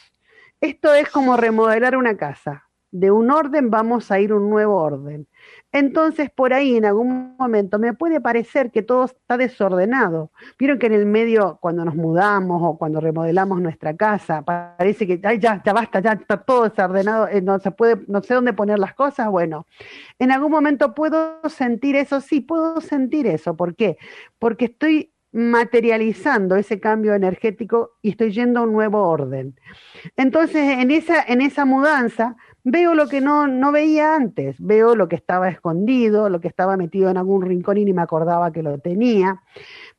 [0.59, 2.67] Esto es como remodelar una casa.
[2.89, 5.27] De un orden vamos a ir un nuevo orden.
[5.73, 10.31] Entonces, por ahí en algún momento me puede parecer que todo está desordenado.
[10.59, 15.19] Vieron que en el medio, cuando nos mudamos o cuando remodelamos nuestra casa, parece que
[15.19, 18.79] ya, ya basta, ya está todo desordenado, eh, no se puede, no sé dónde poner
[18.79, 19.29] las cosas.
[19.29, 19.65] Bueno,
[20.19, 23.55] en algún momento puedo sentir eso, sí, puedo sentir eso.
[23.55, 23.97] ¿Por qué?
[24.39, 29.55] Porque estoy materializando ese cambio energético y estoy yendo a un nuevo orden.
[30.17, 35.07] Entonces, en esa, en esa mudanza, veo lo que no, no veía antes, veo lo
[35.07, 38.63] que estaba escondido, lo que estaba metido en algún rincón y ni me acordaba que
[38.63, 39.41] lo tenía.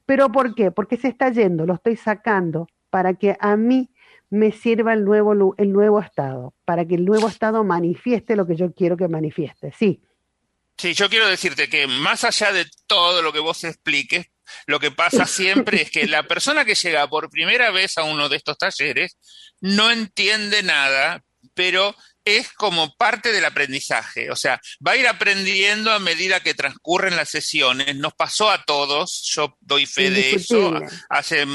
[0.07, 0.71] ¿Pero por qué?
[0.71, 3.91] Porque se está yendo, lo estoy sacando para que a mí
[4.31, 8.57] me sirva el nuevo, el nuevo estado, para que el nuevo estado manifieste lo que
[8.57, 9.73] yo quiero que manifieste.
[9.79, 10.03] Sí.
[10.79, 14.27] Sí, yo quiero decirte que más allá de todo lo que vos expliques,
[14.67, 18.29] lo que pasa siempre es que la persona que llega por primera vez a uno
[18.29, 19.19] de estos talleres
[19.61, 21.95] no entiende nada, pero
[22.25, 27.17] es como parte del aprendizaje, o sea, va a ir aprendiendo a medida que transcurren
[27.17, 27.97] las sesiones.
[27.97, 31.47] Nos pasó a todos, yo doy fe de eso, hace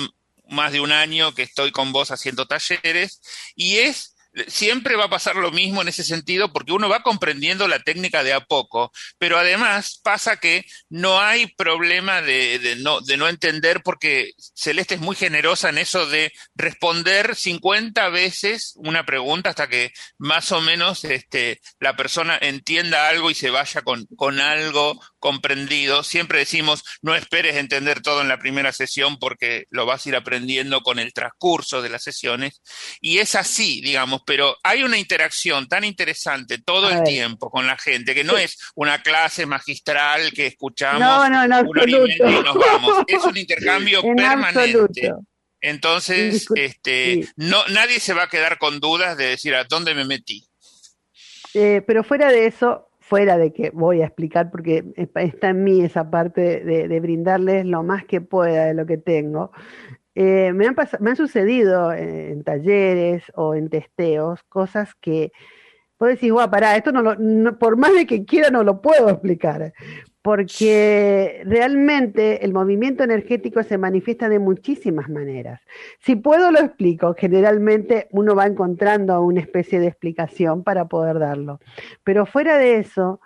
[0.49, 3.21] más de un año que estoy con vos haciendo talleres,
[3.56, 4.16] y es
[4.47, 8.23] siempre va a pasar lo mismo en ese sentido porque uno va comprendiendo la técnica
[8.23, 13.82] de a poco, pero además pasa que no hay problema de, no, de no entender
[13.84, 19.91] porque Celeste es muy generosa en eso de responder 50 veces una pregunta hasta que
[20.17, 26.03] más o menos este, la persona entienda algo y se vaya con algo comprendido.
[26.03, 30.15] Siempre decimos, no esperes entender todo en la primera sesión porque lo vas a ir
[30.15, 32.62] aprendiendo con el transcurso de las sesiones.
[33.01, 37.77] Y es así, digamos, pero hay una interacción tan interesante todo el tiempo con la
[37.77, 43.03] gente, que no es una clase magistral que escuchamos no, no, no, y nos vamos.
[43.08, 45.13] Es un intercambio permanente.
[45.60, 50.06] Entonces, este, no, nadie se va a quedar con dudas de decir a dónde me
[50.06, 50.47] metí.
[51.53, 54.83] Eh, pero fuera de eso, fuera de que voy a explicar, porque
[55.15, 59.51] está en mí esa parte de, brindarles lo más que pueda de lo que tengo,
[60.13, 65.31] eh, me, han me han sucedido en, talleres o en testeos cosas que
[65.97, 69.09] vos decís, guau, pará, esto no, lo, por más de que quiera no lo puedo
[69.09, 69.73] explicar,
[70.27, 75.61] porque realmente el movimiento energético se manifiesta de muchísimas maneras.
[76.01, 81.61] Si puedo lo explico, generalmente uno va encontrando una especie de explicación para poder darlo.
[82.03, 83.21] Pero fuera de eso,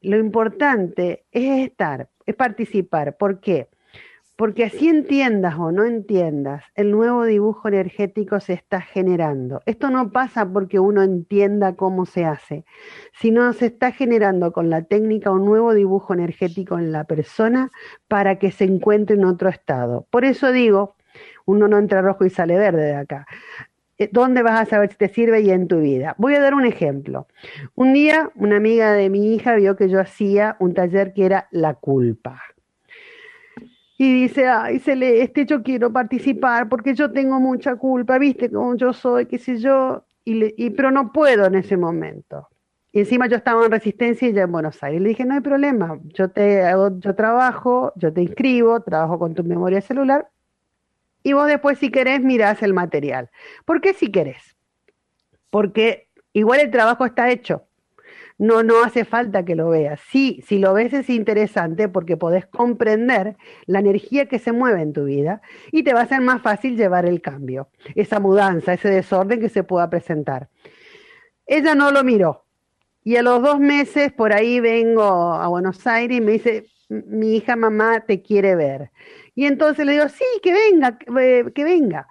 [0.00, 3.16] lo importante es estar, es participar.
[3.16, 3.68] ¿Por qué?
[4.36, 9.60] Porque así entiendas o no entiendas, el nuevo dibujo energético se está generando.
[9.64, 12.64] Esto no pasa porque uno entienda cómo se hace,
[13.12, 17.70] sino se está generando con la técnica un nuevo dibujo energético en la persona
[18.08, 20.08] para que se encuentre en otro estado.
[20.10, 20.96] Por eso digo,
[21.46, 23.26] uno no entra rojo y sale verde de acá.
[23.98, 26.16] Eh, ¿Dónde vas a saber si te sirve y en tu vida?
[26.18, 27.28] Voy a dar un ejemplo.
[27.76, 31.46] Un día una amiga de mi hija vio que yo hacía un taller que era
[31.52, 32.42] la culpa
[34.04, 38.92] y dice, ay, este yo quiero participar porque yo tengo mucha culpa, viste cómo yo
[38.92, 42.48] soy, qué sé yo, y, pero no puedo en ese momento.
[42.92, 45.00] Y encima yo estaba en Resistencia y ya en Buenos Aires.
[45.00, 49.34] Le dije, no hay problema, yo, te hago, yo trabajo, yo te inscribo, trabajo con
[49.34, 50.28] tu memoria celular,
[51.22, 53.30] y vos después si querés mirás el material.
[53.64, 54.56] ¿Por qué si querés?
[55.48, 57.64] Porque igual el trabajo está hecho
[58.38, 60.00] no, no hace falta que lo veas.
[60.10, 64.92] Sí, si lo ves es interesante porque podés comprender la energía que se mueve en
[64.92, 68.88] tu vida y te va a ser más fácil llevar el cambio, esa mudanza, ese
[68.88, 70.48] desorden que se pueda presentar.
[71.46, 72.44] Ella no lo miró
[73.04, 75.02] y a los dos meses por ahí vengo
[75.34, 78.90] a Buenos Aires y me dice, mi hija mamá te quiere ver.
[79.34, 82.08] Y entonces le digo, sí, que venga, que venga.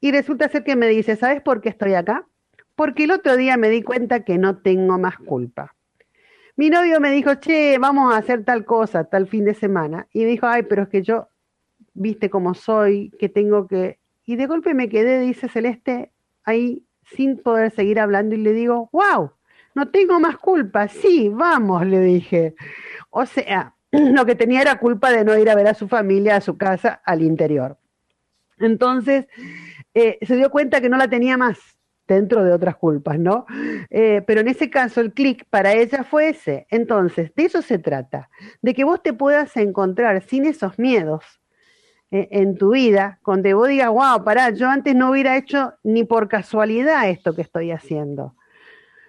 [0.00, 2.26] Y resulta ser que me dice, ¿sabes por qué estoy acá?
[2.74, 5.74] Porque el otro día me di cuenta que no tengo más culpa.
[6.56, 10.06] Mi novio me dijo, che, vamos a hacer tal cosa, tal fin de semana.
[10.12, 11.28] Y me dijo, ay, pero es que yo
[11.94, 13.98] viste cómo soy, que tengo que...
[14.24, 16.12] Y de golpe me quedé, dice Celeste,
[16.44, 16.84] ahí
[17.16, 19.32] sin poder seguir hablando y le digo, wow,
[19.74, 20.88] no tengo más culpa.
[20.88, 22.54] Sí, vamos, le dije.
[23.10, 26.36] O sea, lo que tenía era culpa de no ir a ver a su familia,
[26.36, 27.78] a su casa, al interior.
[28.58, 29.26] Entonces,
[29.94, 31.58] eh, se dio cuenta que no la tenía más
[32.12, 33.46] dentro de otras culpas, ¿no?
[33.90, 36.66] Eh, pero en ese caso el clic para ella fue ese.
[36.70, 41.24] Entonces, de eso se trata, de que vos te puedas encontrar sin esos miedos
[42.10, 46.04] eh, en tu vida, donde vos digas, wow, pará, yo antes no hubiera hecho ni
[46.04, 48.34] por casualidad esto que estoy haciendo.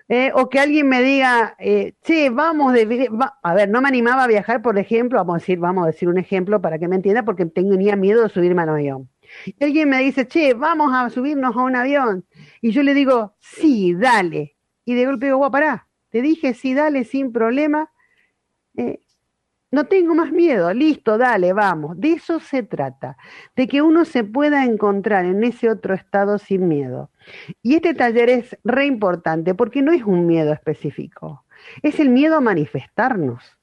[0.10, 1.56] Eh, o que alguien me diga,
[2.02, 3.10] che, vamos de
[3.42, 6.10] a ver, no me animaba a viajar, por ejemplo, vamos a decir, vamos a decir
[6.10, 9.13] un ejemplo para que me entienda, porque tenía miedo de subirme a un avión.
[9.46, 12.26] Y alguien me dice, che, vamos a subirnos a un avión.
[12.62, 14.56] Y yo le digo, sí, dale.
[14.86, 17.92] Y de golpe digo, guau, pará, te dije, sí, dale, sin problema.
[18.76, 19.00] Eh,
[19.74, 22.00] no tengo más miedo, listo, dale, vamos.
[22.00, 23.18] De eso se trata,
[23.56, 27.10] de que uno se pueda encontrar en ese otro estado sin miedo.
[27.64, 31.44] Y este taller es re importante porque no es un miedo específico,
[31.82, 33.58] es el miedo a manifestarnos.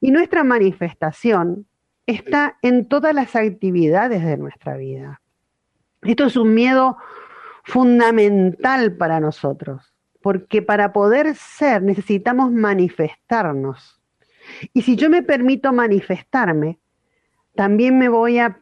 [0.00, 1.66] Y nuestra manifestación
[2.06, 5.20] está en todas las actividades de nuestra vida.
[6.02, 6.98] Esto es un miedo
[7.62, 14.00] fundamental para nosotros, porque para poder ser necesitamos manifestarnos.
[14.72, 16.78] Y si yo me permito manifestarme,
[17.54, 18.60] también me voy a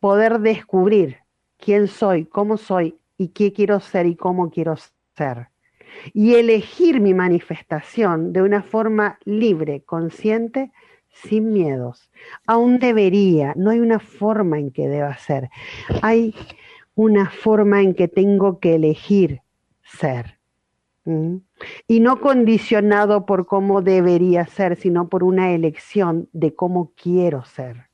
[0.00, 1.18] poder descubrir
[1.56, 4.74] quién soy, cómo soy y qué quiero ser y cómo quiero
[5.16, 5.48] ser.
[6.12, 10.72] Y elegir mi manifestación de una forma libre, consciente,
[11.14, 12.10] sin miedos.
[12.46, 15.50] Aún debería, no hay una forma en que deba ser.
[16.02, 16.34] Hay
[16.94, 19.40] una forma en que tengo que elegir
[19.82, 20.38] ser.
[21.86, 27.88] Y no condicionado por cómo debería ser, sino por una elección de cómo quiero ser.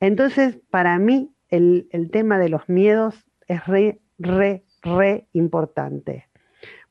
[0.00, 6.28] Entonces, para mí, el, el tema de los miedos es re, re, re importante,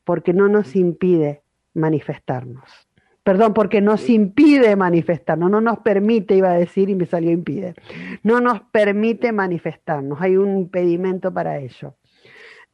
[0.04, 1.44] porque no nos impide
[1.76, 2.90] manifestarnos.
[3.24, 7.74] Perdón, porque nos impide manifestarnos, no nos permite, iba a decir y me salió impide,
[8.22, 11.96] no nos permite manifestarnos, hay un impedimento para ello.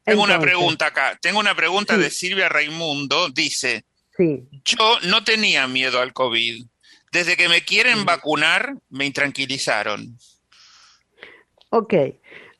[0.04, 1.18] Tengo una pregunta acá.
[1.20, 3.28] Tengo una pregunta de Silvia Raimundo.
[3.28, 3.84] Dice,
[4.16, 4.48] sí.
[4.64, 6.66] yo no tenía miedo al COVID.
[7.12, 10.16] Desde que me quieren vacunar, me intranquilizaron.
[11.70, 11.94] Ok.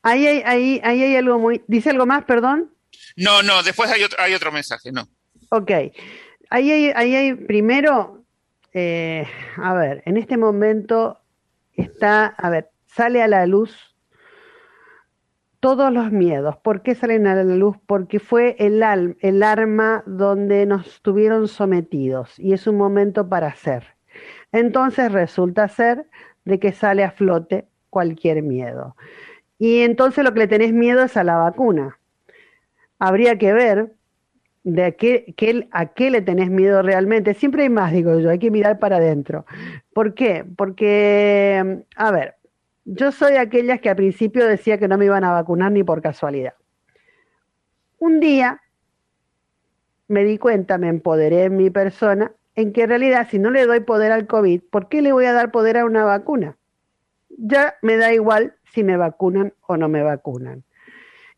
[0.03, 1.61] Ahí hay, ahí, ahí hay algo muy...
[1.67, 2.73] ¿Dice algo más, perdón?
[3.15, 5.07] No, no, después hay otro, hay otro mensaje, no.
[5.49, 5.71] Ok.
[6.53, 8.25] Ahí hay, ahí hay primero,
[8.73, 9.25] eh,
[9.55, 11.17] a ver, en este momento
[11.71, 13.95] está, a ver, sale a la luz
[15.61, 16.57] todos los miedos.
[16.57, 17.77] ¿Por qué salen a la luz?
[17.85, 18.83] Porque fue el,
[19.21, 23.85] el arma donde nos tuvieron sometidos y es un momento para hacer.
[24.51, 26.05] Entonces resulta ser
[26.43, 28.97] de que sale a flote cualquier miedo.
[29.57, 31.97] Y entonces lo que le tenés miedo es a la vacuna.
[32.99, 33.93] Habría que ver
[34.63, 37.33] de a qué, a qué le tenés miedo realmente.
[37.33, 39.45] Siempre hay más, digo yo, hay que mirar para adentro.
[39.93, 40.45] ¿Por qué?
[40.55, 42.35] Porque, a ver,
[42.85, 45.83] yo soy de aquellas que al principio decía que no me iban a vacunar ni
[45.83, 46.53] por casualidad.
[47.99, 48.61] Un día
[50.07, 53.65] me di cuenta, me empoderé en mi persona, en que en realidad si no le
[53.65, 56.57] doy poder al COVID, ¿por qué le voy a dar poder a una vacuna?
[57.29, 60.63] Ya me da igual si me vacunan o no me vacunan.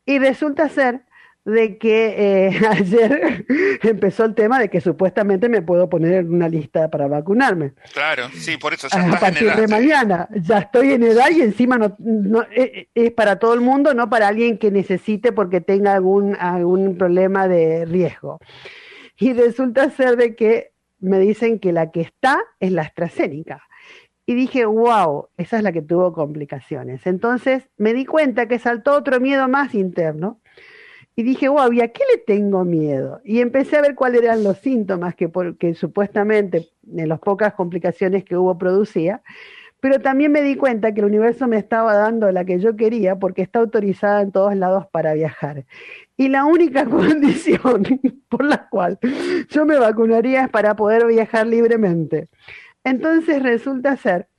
[0.05, 1.01] Y resulta ser
[1.46, 3.46] de que eh, ayer
[3.84, 7.74] empezó el tema de que supuestamente me puedo poner en una lista para vacunarme.
[7.94, 11.78] Claro, sí, por eso ya A partir de mañana ya estoy en edad y encima
[11.78, 15.94] no, no eh, es, para todo el mundo, no para alguien que necesite porque tenga
[15.94, 18.39] algún, algún problema de riesgo.
[19.18, 23.62] Y resulta ser de que me dicen que la que está es la AstraZeneca.
[24.26, 27.06] Y dije, wow, esa es la que tuvo complicaciones.
[27.06, 30.39] Entonces me di cuenta que saltó otro miedo más interno,
[31.16, 33.22] y dije, wow, ¿y a qué le tengo miedo?
[33.24, 38.24] Y empecé a ver cuáles eran los síntomas que, porque supuestamente en las pocas complicaciones
[38.24, 39.22] que hubo producía,
[39.80, 43.18] pero también me di cuenta que el universo me estaba dando la que yo quería
[43.18, 45.66] porque está autorizada en todos lados para viajar.
[46.16, 47.84] Y la única condición
[48.30, 48.97] por la cual
[49.49, 52.30] yo me vacunaría es para poder viajar libremente.
[52.84, 54.30] Entonces resulta ser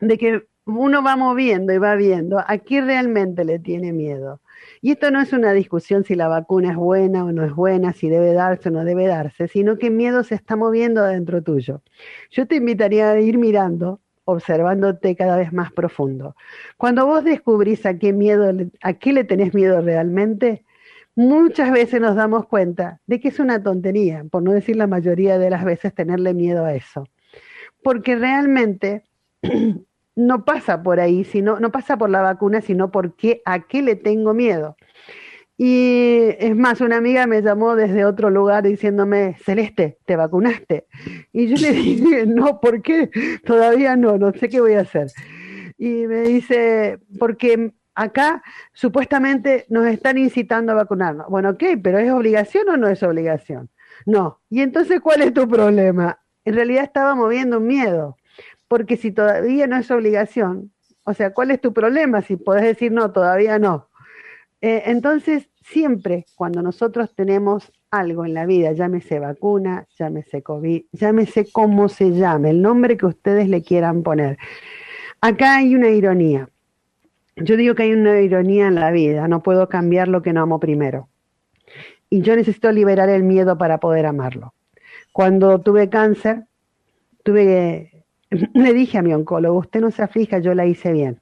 [0.00, 4.40] de que uno va moviendo y va viendo a qué realmente le tiene miedo.
[4.80, 7.92] Y esto no es una discusión si la vacuna es buena o no es buena,
[7.92, 11.82] si debe darse o no debe darse, sino que miedo se está moviendo dentro tuyo.
[12.30, 16.36] Yo te invitaría a ir mirando, observándote cada vez más profundo.
[16.76, 18.52] Cuando vos descubrís a qué miedo,
[18.82, 20.64] a qué le tenés miedo realmente,
[21.14, 25.38] muchas veces nos damos cuenta de que es una tontería, por no decir la mayoría
[25.38, 27.08] de las veces tenerle miedo a eso.
[27.82, 29.04] Porque realmente
[30.16, 33.82] no pasa por ahí, sino, no pasa por la vacuna, sino por qué, a qué
[33.82, 34.76] le tengo miedo.
[35.58, 40.86] Y es más, una amiga me llamó desde otro lugar diciéndome, Celeste, ¿te vacunaste?
[41.32, 43.10] Y yo le dije, no, ¿por qué?
[43.44, 45.08] Todavía no, no sé qué voy a hacer.
[45.78, 48.42] Y me dice, porque acá
[48.72, 51.28] supuestamente nos están incitando a vacunarnos.
[51.28, 53.70] Bueno, ok, pero ¿es obligación o no es obligación?
[54.04, 54.40] No.
[54.50, 56.20] ¿Y entonces cuál es tu problema?
[56.44, 58.16] En realidad estaba moviendo un miedo,
[58.68, 60.72] porque si todavía no es obligación,
[61.04, 63.88] o sea, ¿cuál es tu problema si podés decir no, todavía no?
[64.60, 71.50] Eh, entonces, siempre cuando nosotros tenemos algo en la vida, llámese vacuna, llámese COVID, llámese
[71.50, 74.38] cómo se llame, el nombre que ustedes le quieran poner.
[75.20, 76.48] Acá hay una ironía.
[77.36, 80.42] Yo digo que hay una ironía en la vida, no puedo cambiar lo que no
[80.42, 81.08] amo primero.
[82.08, 84.54] Y yo necesito liberar el miedo para poder amarlo.
[85.12, 86.44] Cuando tuve cáncer,
[87.24, 87.95] tuve,
[88.54, 91.20] le dije a mi oncólogo, usted no se aflija, yo la hice bien.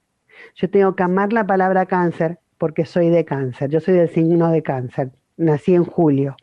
[0.56, 4.50] Yo tengo que amar la palabra cáncer porque soy de cáncer, yo soy del signo
[4.50, 6.36] de cáncer, nací en julio,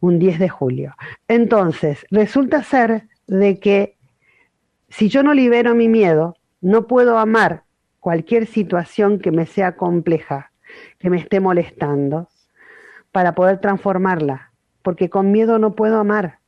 [0.00, 0.94] un 10 de julio.
[1.28, 3.96] Entonces, resulta ser de que
[4.88, 7.64] si yo no libero mi miedo, no puedo amar
[7.98, 10.52] cualquier situación que me sea compleja,
[10.98, 12.28] que me esté molestando,
[13.10, 14.52] para poder transformarla,
[14.82, 16.40] porque con miedo no puedo amar.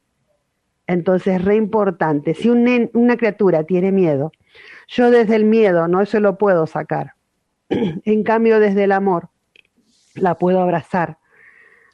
[0.87, 4.33] Entonces es re importante, si una criatura tiene miedo,
[4.89, 7.15] yo desde el miedo no se lo puedo sacar.
[7.69, 9.31] en cambio, desde el amor,
[10.15, 11.19] la puedo abrazar,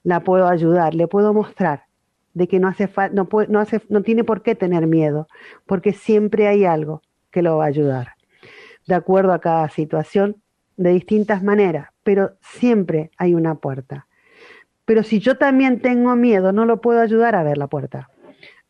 [0.02, 1.84] la puedo ayudar, le puedo mostrar
[2.34, 5.28] de que no, hace no, no, hace, no tiene por qué tener miedo,
[5.66, 8.14] porque siempre hay algo que lo va a ayudar
[8.90, 10.42] de acuerdo a cada situación
[10.76, 14.06] de distintas maneras, pero siempre hay una puerta.
[14.84, 18.09] Pero si yo también tengo miedo, no lo puedo ayudar a ver la puerta.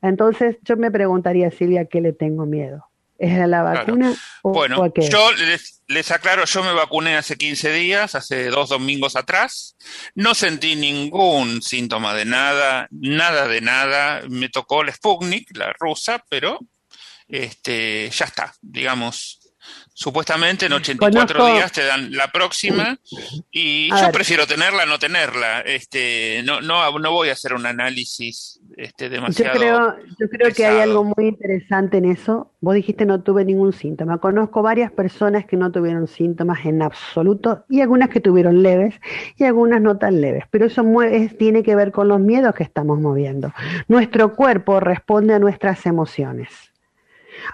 [0.03, 2.87] Entonces yo me preguntaría, Silvia, ¿qué le tengo miedo?
[3.19, 5.07] ¿Es a la vacuna o, bueno, a qué?
[5.11, 9.77] Yo les, les, aclaro, yo me vacuné hace 15 días, hace dos domingos atrás.
[10.15, 14.23] No sentí ningún síntoma de nada, nada de nada.
[14.31, 16.61] Me tocó la Sputnik, la rusa, pero
[17.29, 19.39] este, ya está, digamos,
[19.95, 22.99] Supuestamente en 84 días te dan la próxima
[23.51, 25.61] y yo prefiero tenerla no tenerla.
[25.61, 29.55] Este, no, no, no voy a hacer un análisis este, demasiado.
[29.55, 32.53] Yo creo, yo creo que hay algo muy interesante en eso.
[32.61, 34.18] Vos dijiste no tuve ningún síntoma.
[34.18, 38.95] Conozco varias personas que no tuvieron síntomas en absoluto y algunas que tuvieron leves
[39.36, 40.45] y algunas no tan leves.
[40.51, 40.84] Pero eso
[41.38, 43.53] tiene que ver con los miedos que estamos moviendo.
[43.88, 46.70] Nuestro cuerpo responde a nuestras emociones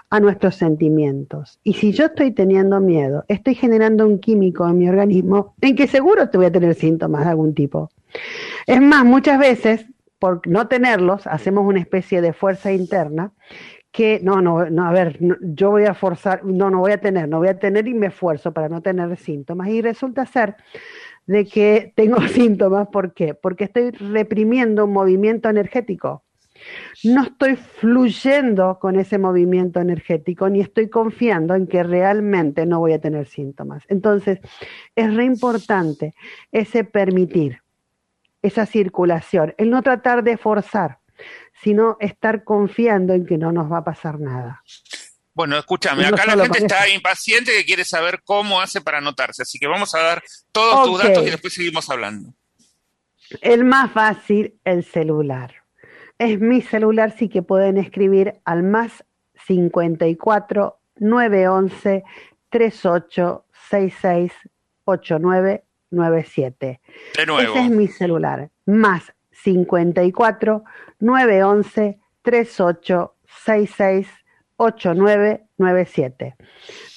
[0.09, 1.59] a nuestros sentimientos.
[1.63, 5.87] Y si yo estoy teniendo miedo, estoy generando un químico en mi organismo en que
[5.87, 7.89] seguro te voy a tener síntomas de algún tipo.
[8.65, 9.85] Es más, muchas veces,
[10.19, 13.31] por no tenerlos, hacemos una especie de fuerza interna
[13.91, 17.27] que no, no, no, a ver, yo voy a forzar, no, no voy a tener,
[17.27, 19.69] no voy a tener y me esfuerzo para no tener síntomas.
[19.69, 20.55] Y resulta ser
[21.25, 23.33] de que tengo síntomas, ¿por qué?
[23.33, 26.23] Porque estoy reprimiendo un movimiento energético
[27.03, 32.93] no estoy fluyendo con ese movimiento energético ni estoy confiando en que realmente no voy
[32.93, 33.83] a tener síntomas.
[33.87, 34.39] Entonces,
[34.95, 36.15] es re importante
[36.51, 37.61] ese permitir,
[38.41, 40.99] esa circulación, el no tratar de forzar,
[41.61, 44.63] sino estar confiando en que no nos va a pasar nada.
[45.33, 49.59] Bueno, escúchame, acá la gente está impaciente que quiere saber cómo hace para anotarse, así
[49.59, 52.33] que vamos a dar todos tus datos y después seguimos hablando.
[53.41, 55.56] El más fácil, el celular
[56.19, 59.03] es mi celular, sí que pueden escribir al más
[59.45, 62.03] 54 911
[62.49, 64.31] 38 66
[64.85, 66.81] 8997.
[67.17, 67.53] De nuevo.
[67.53, 68.49] Ese es mi celular.
[68.65, 69.13] Más
[69.43, 70.63] 54
[70.99, 73.15] 911 38
[73.45, 74.07] 66
[74.57, 76.35] 8997.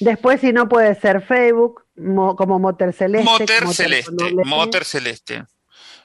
[0.00, 3.30] Después, si no puede ser Facebook, como Motor Celeste.
[3.30, 4.34] Motor Celeste.
[4.44, 5.44] Motor Celeste.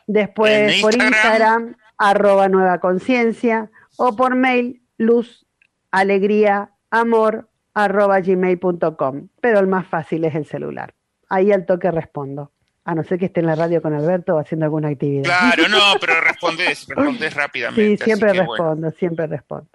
[0.08, 5.46] Después por Instagram arroba nueva conciencia o por mail luz,
[5.92, 9.28] alegría, amor arroba gmail.com.
[9.42, 10.94] Pero el más fácil es el celular.
[11.30, 12.52] Ahí al toque respondo.
[12.86, 15.24] A no ser que esté en la radio con Alberto o haciendo alguna actividad.
[15.24, 17.98] Claro, no, pero respondes, respondes rápidamente.
[17.98, 19.70] Sí, siempre respondo, siempre respondo.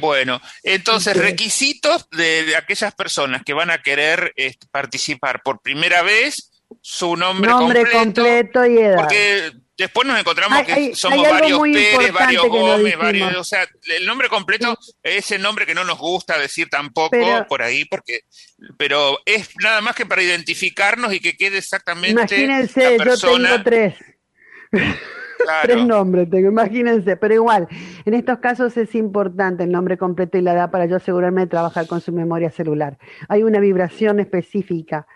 [0.00, 6.62] Bueno, entonces, requisitos de, aquellas personas que van a querer este, participar por primera vez,
[6.80, 8.96] su nombre, nombre completo, y edad.
[8.96, 13.36] Porque Después nos encontramos que somos varios Pérez, varios Gómez, varios.
[13.36, 13.66] O sea,
[13.96, 17.16] el nombre completo es el nombre que no nos gusta decir tampoco
[17.48, 18.20] por ahí, porque.
[18.78, 22.10] Pero es nada más que para identificarnos y que quede exactamente.
[22.10, 23.94] Imagínense, yo tengo tres.
[25.62, 27.68] Tres nombres tengo, imagínense, pero igual,
[28.04, 31.46] en estos casos es importante el nombre completo y la edad para yo asegurarme de
[31.48, 32.98] trabajar con su memoria celular.
[33.28, 35.06] Hay una vibración específica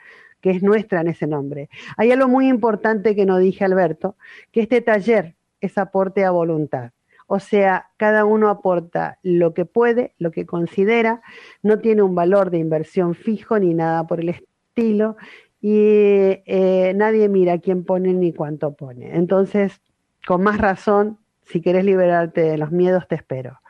[0.50, 1.68] es nuestra en ese nombre.
[1.96, 4.16] Hay algo muy importante que nos dije Alberto,
[4.52, 6.92] que este taller es aporte a voluntad.
[7.26, 11.20] O sea, cada uno aporta lo que puede, lo que considera,
[11.62, 15.16] no tiene un valor de inversión fijo ni nada por el estilo
[15.60, 19.14] y eh, nadie mira quién pone ni cuánto pone.
[19.14, 19.82] Entonces,
[20.26, 23.60] con más razón, si querés liberarte de los miedos, te espero.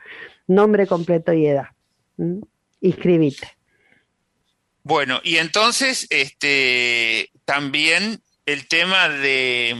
[0.47, 1.67] Nombre completo y edad.
[2.81, 3.58] Inscribite.
[4.83, 9.75] Bueno, y entonces, este, también el tema de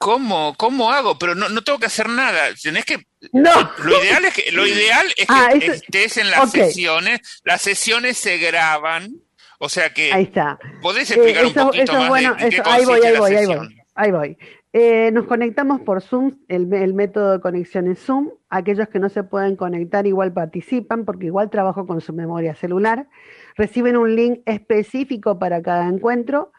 [0.00, 1.18] ¿cómo, cómo hago?
[1.18, 2.48] Pero no, no tengo que hacer nada.
[2.60, 3.06] Tenés que.
[3.32, 3.72] No.
[3.84, 7.20] Lo ideal es que, lo ideal es que ah, estés en las sesiones.
[7.44, 9.10] Las sesiones se graban.
[9.58, 10.12] O sea que.
[10.12, 10.58] Ahí está.
[10.80, 14.10] ¿Podés explicar un poquito más bueno, de, qué ahí voy, ahí voy, ahí voy, ahí
[14.10, 14.38] voy.
[14.72, 18.30] Eh, nos conectamos por Zoom, el, el, método de conexión es Zoom.
[18.48, 23.08] Aquellos que no se pueden conectar igual participan porque igual trabajo con su memoria celular.
[23.56, 26.52] Reciben un link específico para cada encuentro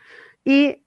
[0.44, 0.84] y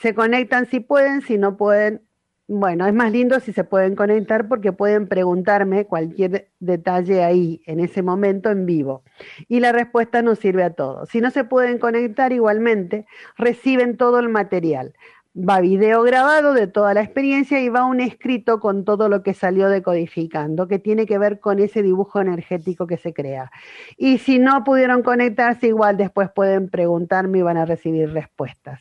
[0.00, 2.02] se conectan si pueden, si no pueden,
[2.46, 7.80] bueno, es más lindo si se pueden conectar porque pueden preguntarme cualquier detalle ahí, en
[7.80, 9.02] ese momento, en vivo.
[9.48, 11.10] Y la respuesta nos sirve a todos.
[11.10, 13.06] Si no se pueden conectar igualmente,
[13.36, 14.94] reciben todo el material.
[15.36, 19.34] Va video grabado de toda la experiencia y va un escrito con todo lo que
[19.34, 23.50] salió decodificando, que tiene que ver con ese dibujo energético que se crea.
[23.96, 28.80] Y si no pudieron conectarse, igual después pueden preguntarme y van a recibir respuestas.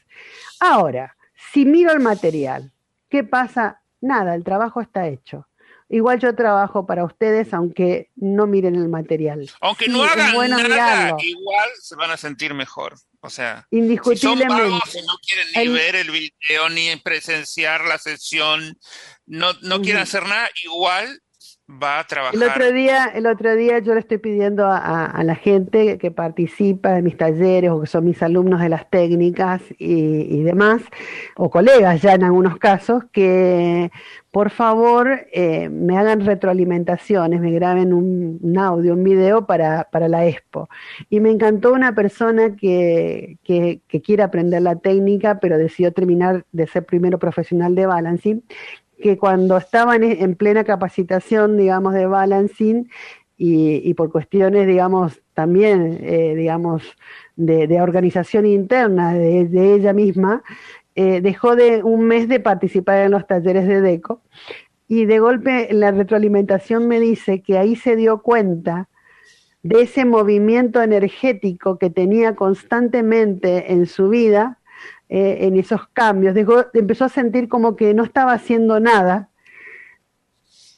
[0.60, 1.16] Ahora,
[1.52, 2.72] si miro el material,
[3.10, 3.82] ¿qué pasa?
[4.02, 5.47] Nada, el trabajo está hecho.
[5.90, 9.50] Igual yo trabajo para ustedes, aunque no miren el material.
[9.62, 10.36] Aunque no hagan
[10.68, 12.96] nada, igual se van a sentir mejor.
[13.22, 14.80] O sea, indiscutiblemente.
[14.90, 18.78] Si no quieren ni ver el video, ni presenciar la sesión,
[19.26, 21.22] no, no quieren hacer nada, igual
[21.70, 22.36] va a trabajar.
[22.36, 26.94] El otro día, el otro día yo le estoy pidiendo a, la gente que participa
[26.94, 30.82] de mis talleres o que son mis alumnos de las técnicas y, demás,
[31.36, 33.92] o colegas ya en algunos casos, que
[34.32, 40.26] por favor eh, me hagan retroalimentaciones, me graben un, audio, un video para, para, la
[40.26, 40.70] expo.
[41.10, 46.46] Y me encantó una persona que, que, que quiere aprender la técnica, pero decidió terminar
[46.52, 48.44] de ser primero profesional de balancing,
[49.02, 52.90] que cuando estaban en plena capacitación, digamos, de balancing
[53.38, 56.84] y, por cuestiones, digamos, también, eh, digamos,
[57.36, 60.44] de, organización interna de, ella misma,
[60.96, 64.22] eh, dejó de un mes de participar en los talleres de DECO
[64.88, 68.90] y de golpe la retroalimentación me dice que ahí se dio cuenta
[69.62, 74.60] de ese movimiento energético que tenía constantemente en su vida
[75.10, 76.36] eh, en esos cambios.
[76.74, 79.30] empezó a sentir como que no estaba haciendo nada,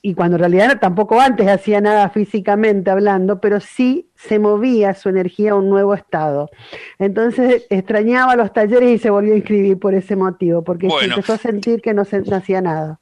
[0.01, 5.09] y cuando en realidad tampoco antes hacía nada físicamente hablando, pero sí se movía su
[5.09, 6.49] energía a un nuevo estado.
[6.99, 11.37] Entonces extrañaba los talleres y se volvió a inscribir por ese motivo, porque empezó a
[11.37, 12.99] sentir que no, se, hacía nada.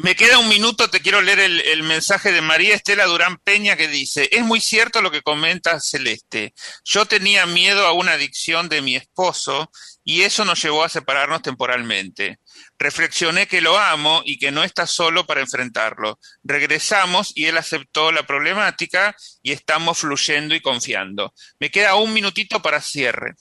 [0.00, 3.88] Me queda un minuto, te quiero leer el, mensaje de María Estela Durán Peña que
[3.88, 6.54] dice, es muy cierto lo que comenta Celeste.
[6.84, 9.72] Yo tenía miedo a una adicción de mi esposo
[10.04, 12.38] y eso nos llevó a separarnos temporalmente.
[12.78, 16.20] Reflexioné que lo amo y que no está solo para enfrentarlo.
[16.44, 21.34] Regresamos y él aceptó la problemática y estamos fluyendo y confiando.
[21.58, 23.34] Me queda un minutito para cierre.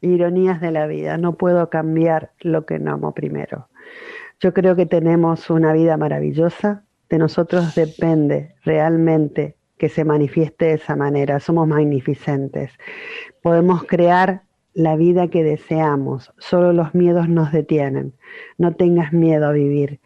[0.00, 3.68] Ironías de la vida, no puedo cambiar lo que no amo primero.
[4.40, 10.74] Yo creo que tenemos una vida maravillosa, de nosotros depende realmente que se manifieste de
[10.74, 12.72] esa manera, somos magnificentes.
[13.42, 14.42] Podemos crear
[14.76, 16.34] la vida que deseamos.
[16.36, 18.12] Solo los miedos nos detienen.
[18.58, 20.00] No tengas miedo a vivir.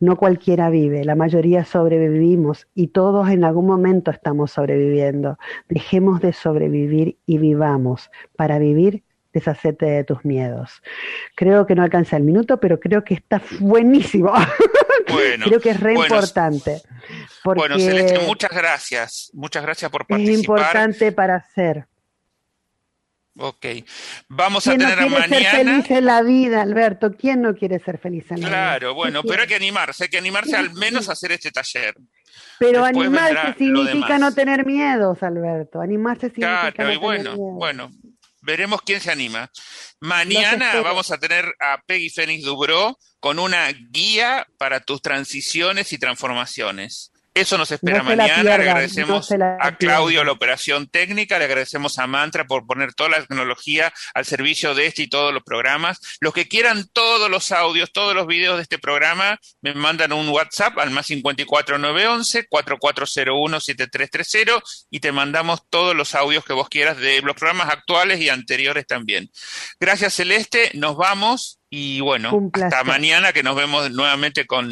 [0.00, 5.38] No cualquiera vive, la mayoría sobrevivimos y todos en algún momento estamos sobreviviendo.
[5.68, 8.10] Dejemos de sobrevivir y vivamos.
[8.36, 9.04] Para vivir,
[9.36, 10.82] deshacete de tus miedos.
[11.34, 14.32] Creo que no alcanza el minuto, pero creo que está buenísimo.
[15.44, 16.80] creo que es re importante.
[17.44, 19.30] Bueno, Celeste, muchas gracias.
[19.34, 20.32] Muchas gracias por participar.
[20.32, 21.86] Es importante para hacer.
[23.38, 23.66] Ok.
[24.28, 27.12] Vamos a tener no quiere ser feliz en la vida, Alberto?
[27.12, 28.48] ¿Quién no quiere ser feliz en la vida?
[28.48, 31.94] Claro, bueno, pero hay que animarse, hay que animarse al menos a hacer este taller.
[32.58, 35.80] Pero animarse significa no tener miedos, Alberto.
[35.80, 37.90] Animarse significa claro, y bueno, bueno,
[38.46, 39.50] veremos quién se anima.
[40.00, 45.98] Mañana vamos a tener a Peggy Fénix Dubro con una guía para tus transiciones y
[45.98, 47.12] transformaciones.
[47.36, 48.42] Eso nos espera mañana.
[48.42, 49.30] le agradecemos
[49.60, 54.24] a Claudio la operación técnica, le agradecemos a Mantra por poner toda la tecnología al
[54.24, 56.00] servicio de este y todos los programas.
[56.20, 60.30] Los que quieran todos los audios, todos los videos de este programa, me mandan un
[60.30, 66.96] WhatsApp al más 54911 4401 7330 y te mandamos todos los audios que vos quieras
[66.96, 69.30] de los programas actuales y anteriores también.
[69.78, 74.70] Gracias Celeste, nos vamos y bueno, hasta mañana que nos vemos nuevamente con,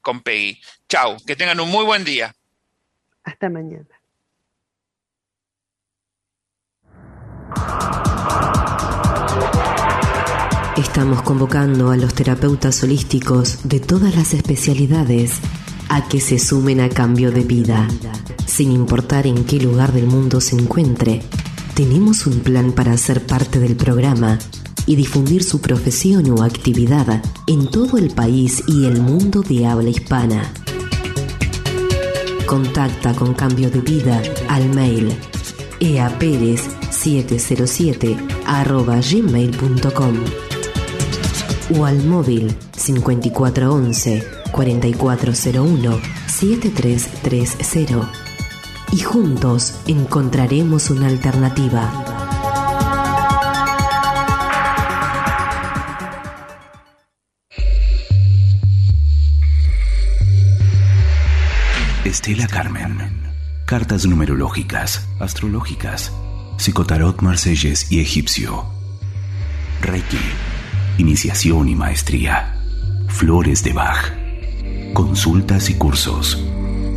[0.00, 0.60] con Peggy.
[0.88, 2.36] Chao, que tengan un muy buen día.
[3.24, 3.88] Hasta mañana.
[10.76, 15.40] Estamos convocando a los terapeutas holísticos de todas las especialidades
[15.88, 17.88] a que se sumen a cambio de vida.
[18.46, 21.22] Sin importar en qué lugar del mundo se encuentre,
[21.74, 24.38] tenemos un plan para ser parte del programa
[24.86, 29.90] y difundir su profesión o actividad en todo el país y el mundo de habla
[29.90, 30.52] hispana.
[32.46, 35.12] Contacta con Cambio de Vida al mail
[35.80, 38.16] eaperez707
[39.10, 40.14] gmail.com
[41.76, 48.12] o al móvil 5411 4401 7330
[48.92, 52.15] y juntos encontraremos una alternativa.
[62.16, 62.96] Estela Carmen.
[63.66, 66.10] Cartas numerológicas, astrológicas,
[66.56, 68.64] psicotarot marselles y egipcio.
[69.82, 70.18] Reiki.
[70.96, 72.56] Iniciación y maestría.
[73.08, 74.14] Flores de Bach.
[74.94, 76.42] Consultas y cursos.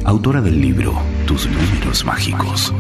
[0.06, 0.98] Autora del libro
[1.28, 2.74] Tus números mágicos.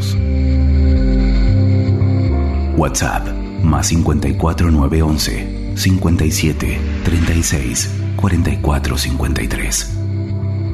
[2.78, 3.28] WhatsApp
[3.64, 9.98] más 54 911 57 36 44 53.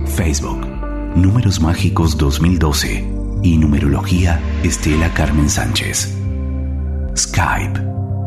[0.05, 0.74] Facebook
[1.15, 3.09] Números Mágicos 2012
[3.41, 6.13] y Numerología Estela Carmen Sánchez.
[7.15, 7.79] Skype,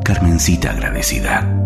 [0.05, 1.58] Carmencita agradecida.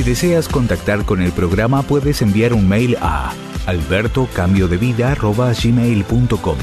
[0.00, 3.34] Si deseas contactar con el programa puedes enviar un mail a
[3.66, 6.56] albertocambiodevida.gmail.com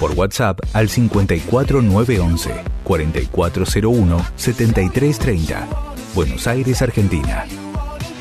[0.00, 2.50] Por WhatsApp al 54911
[2.82, 5.68] 4401 7330
[6.12, 7.46] Buenos Aires, Argentina.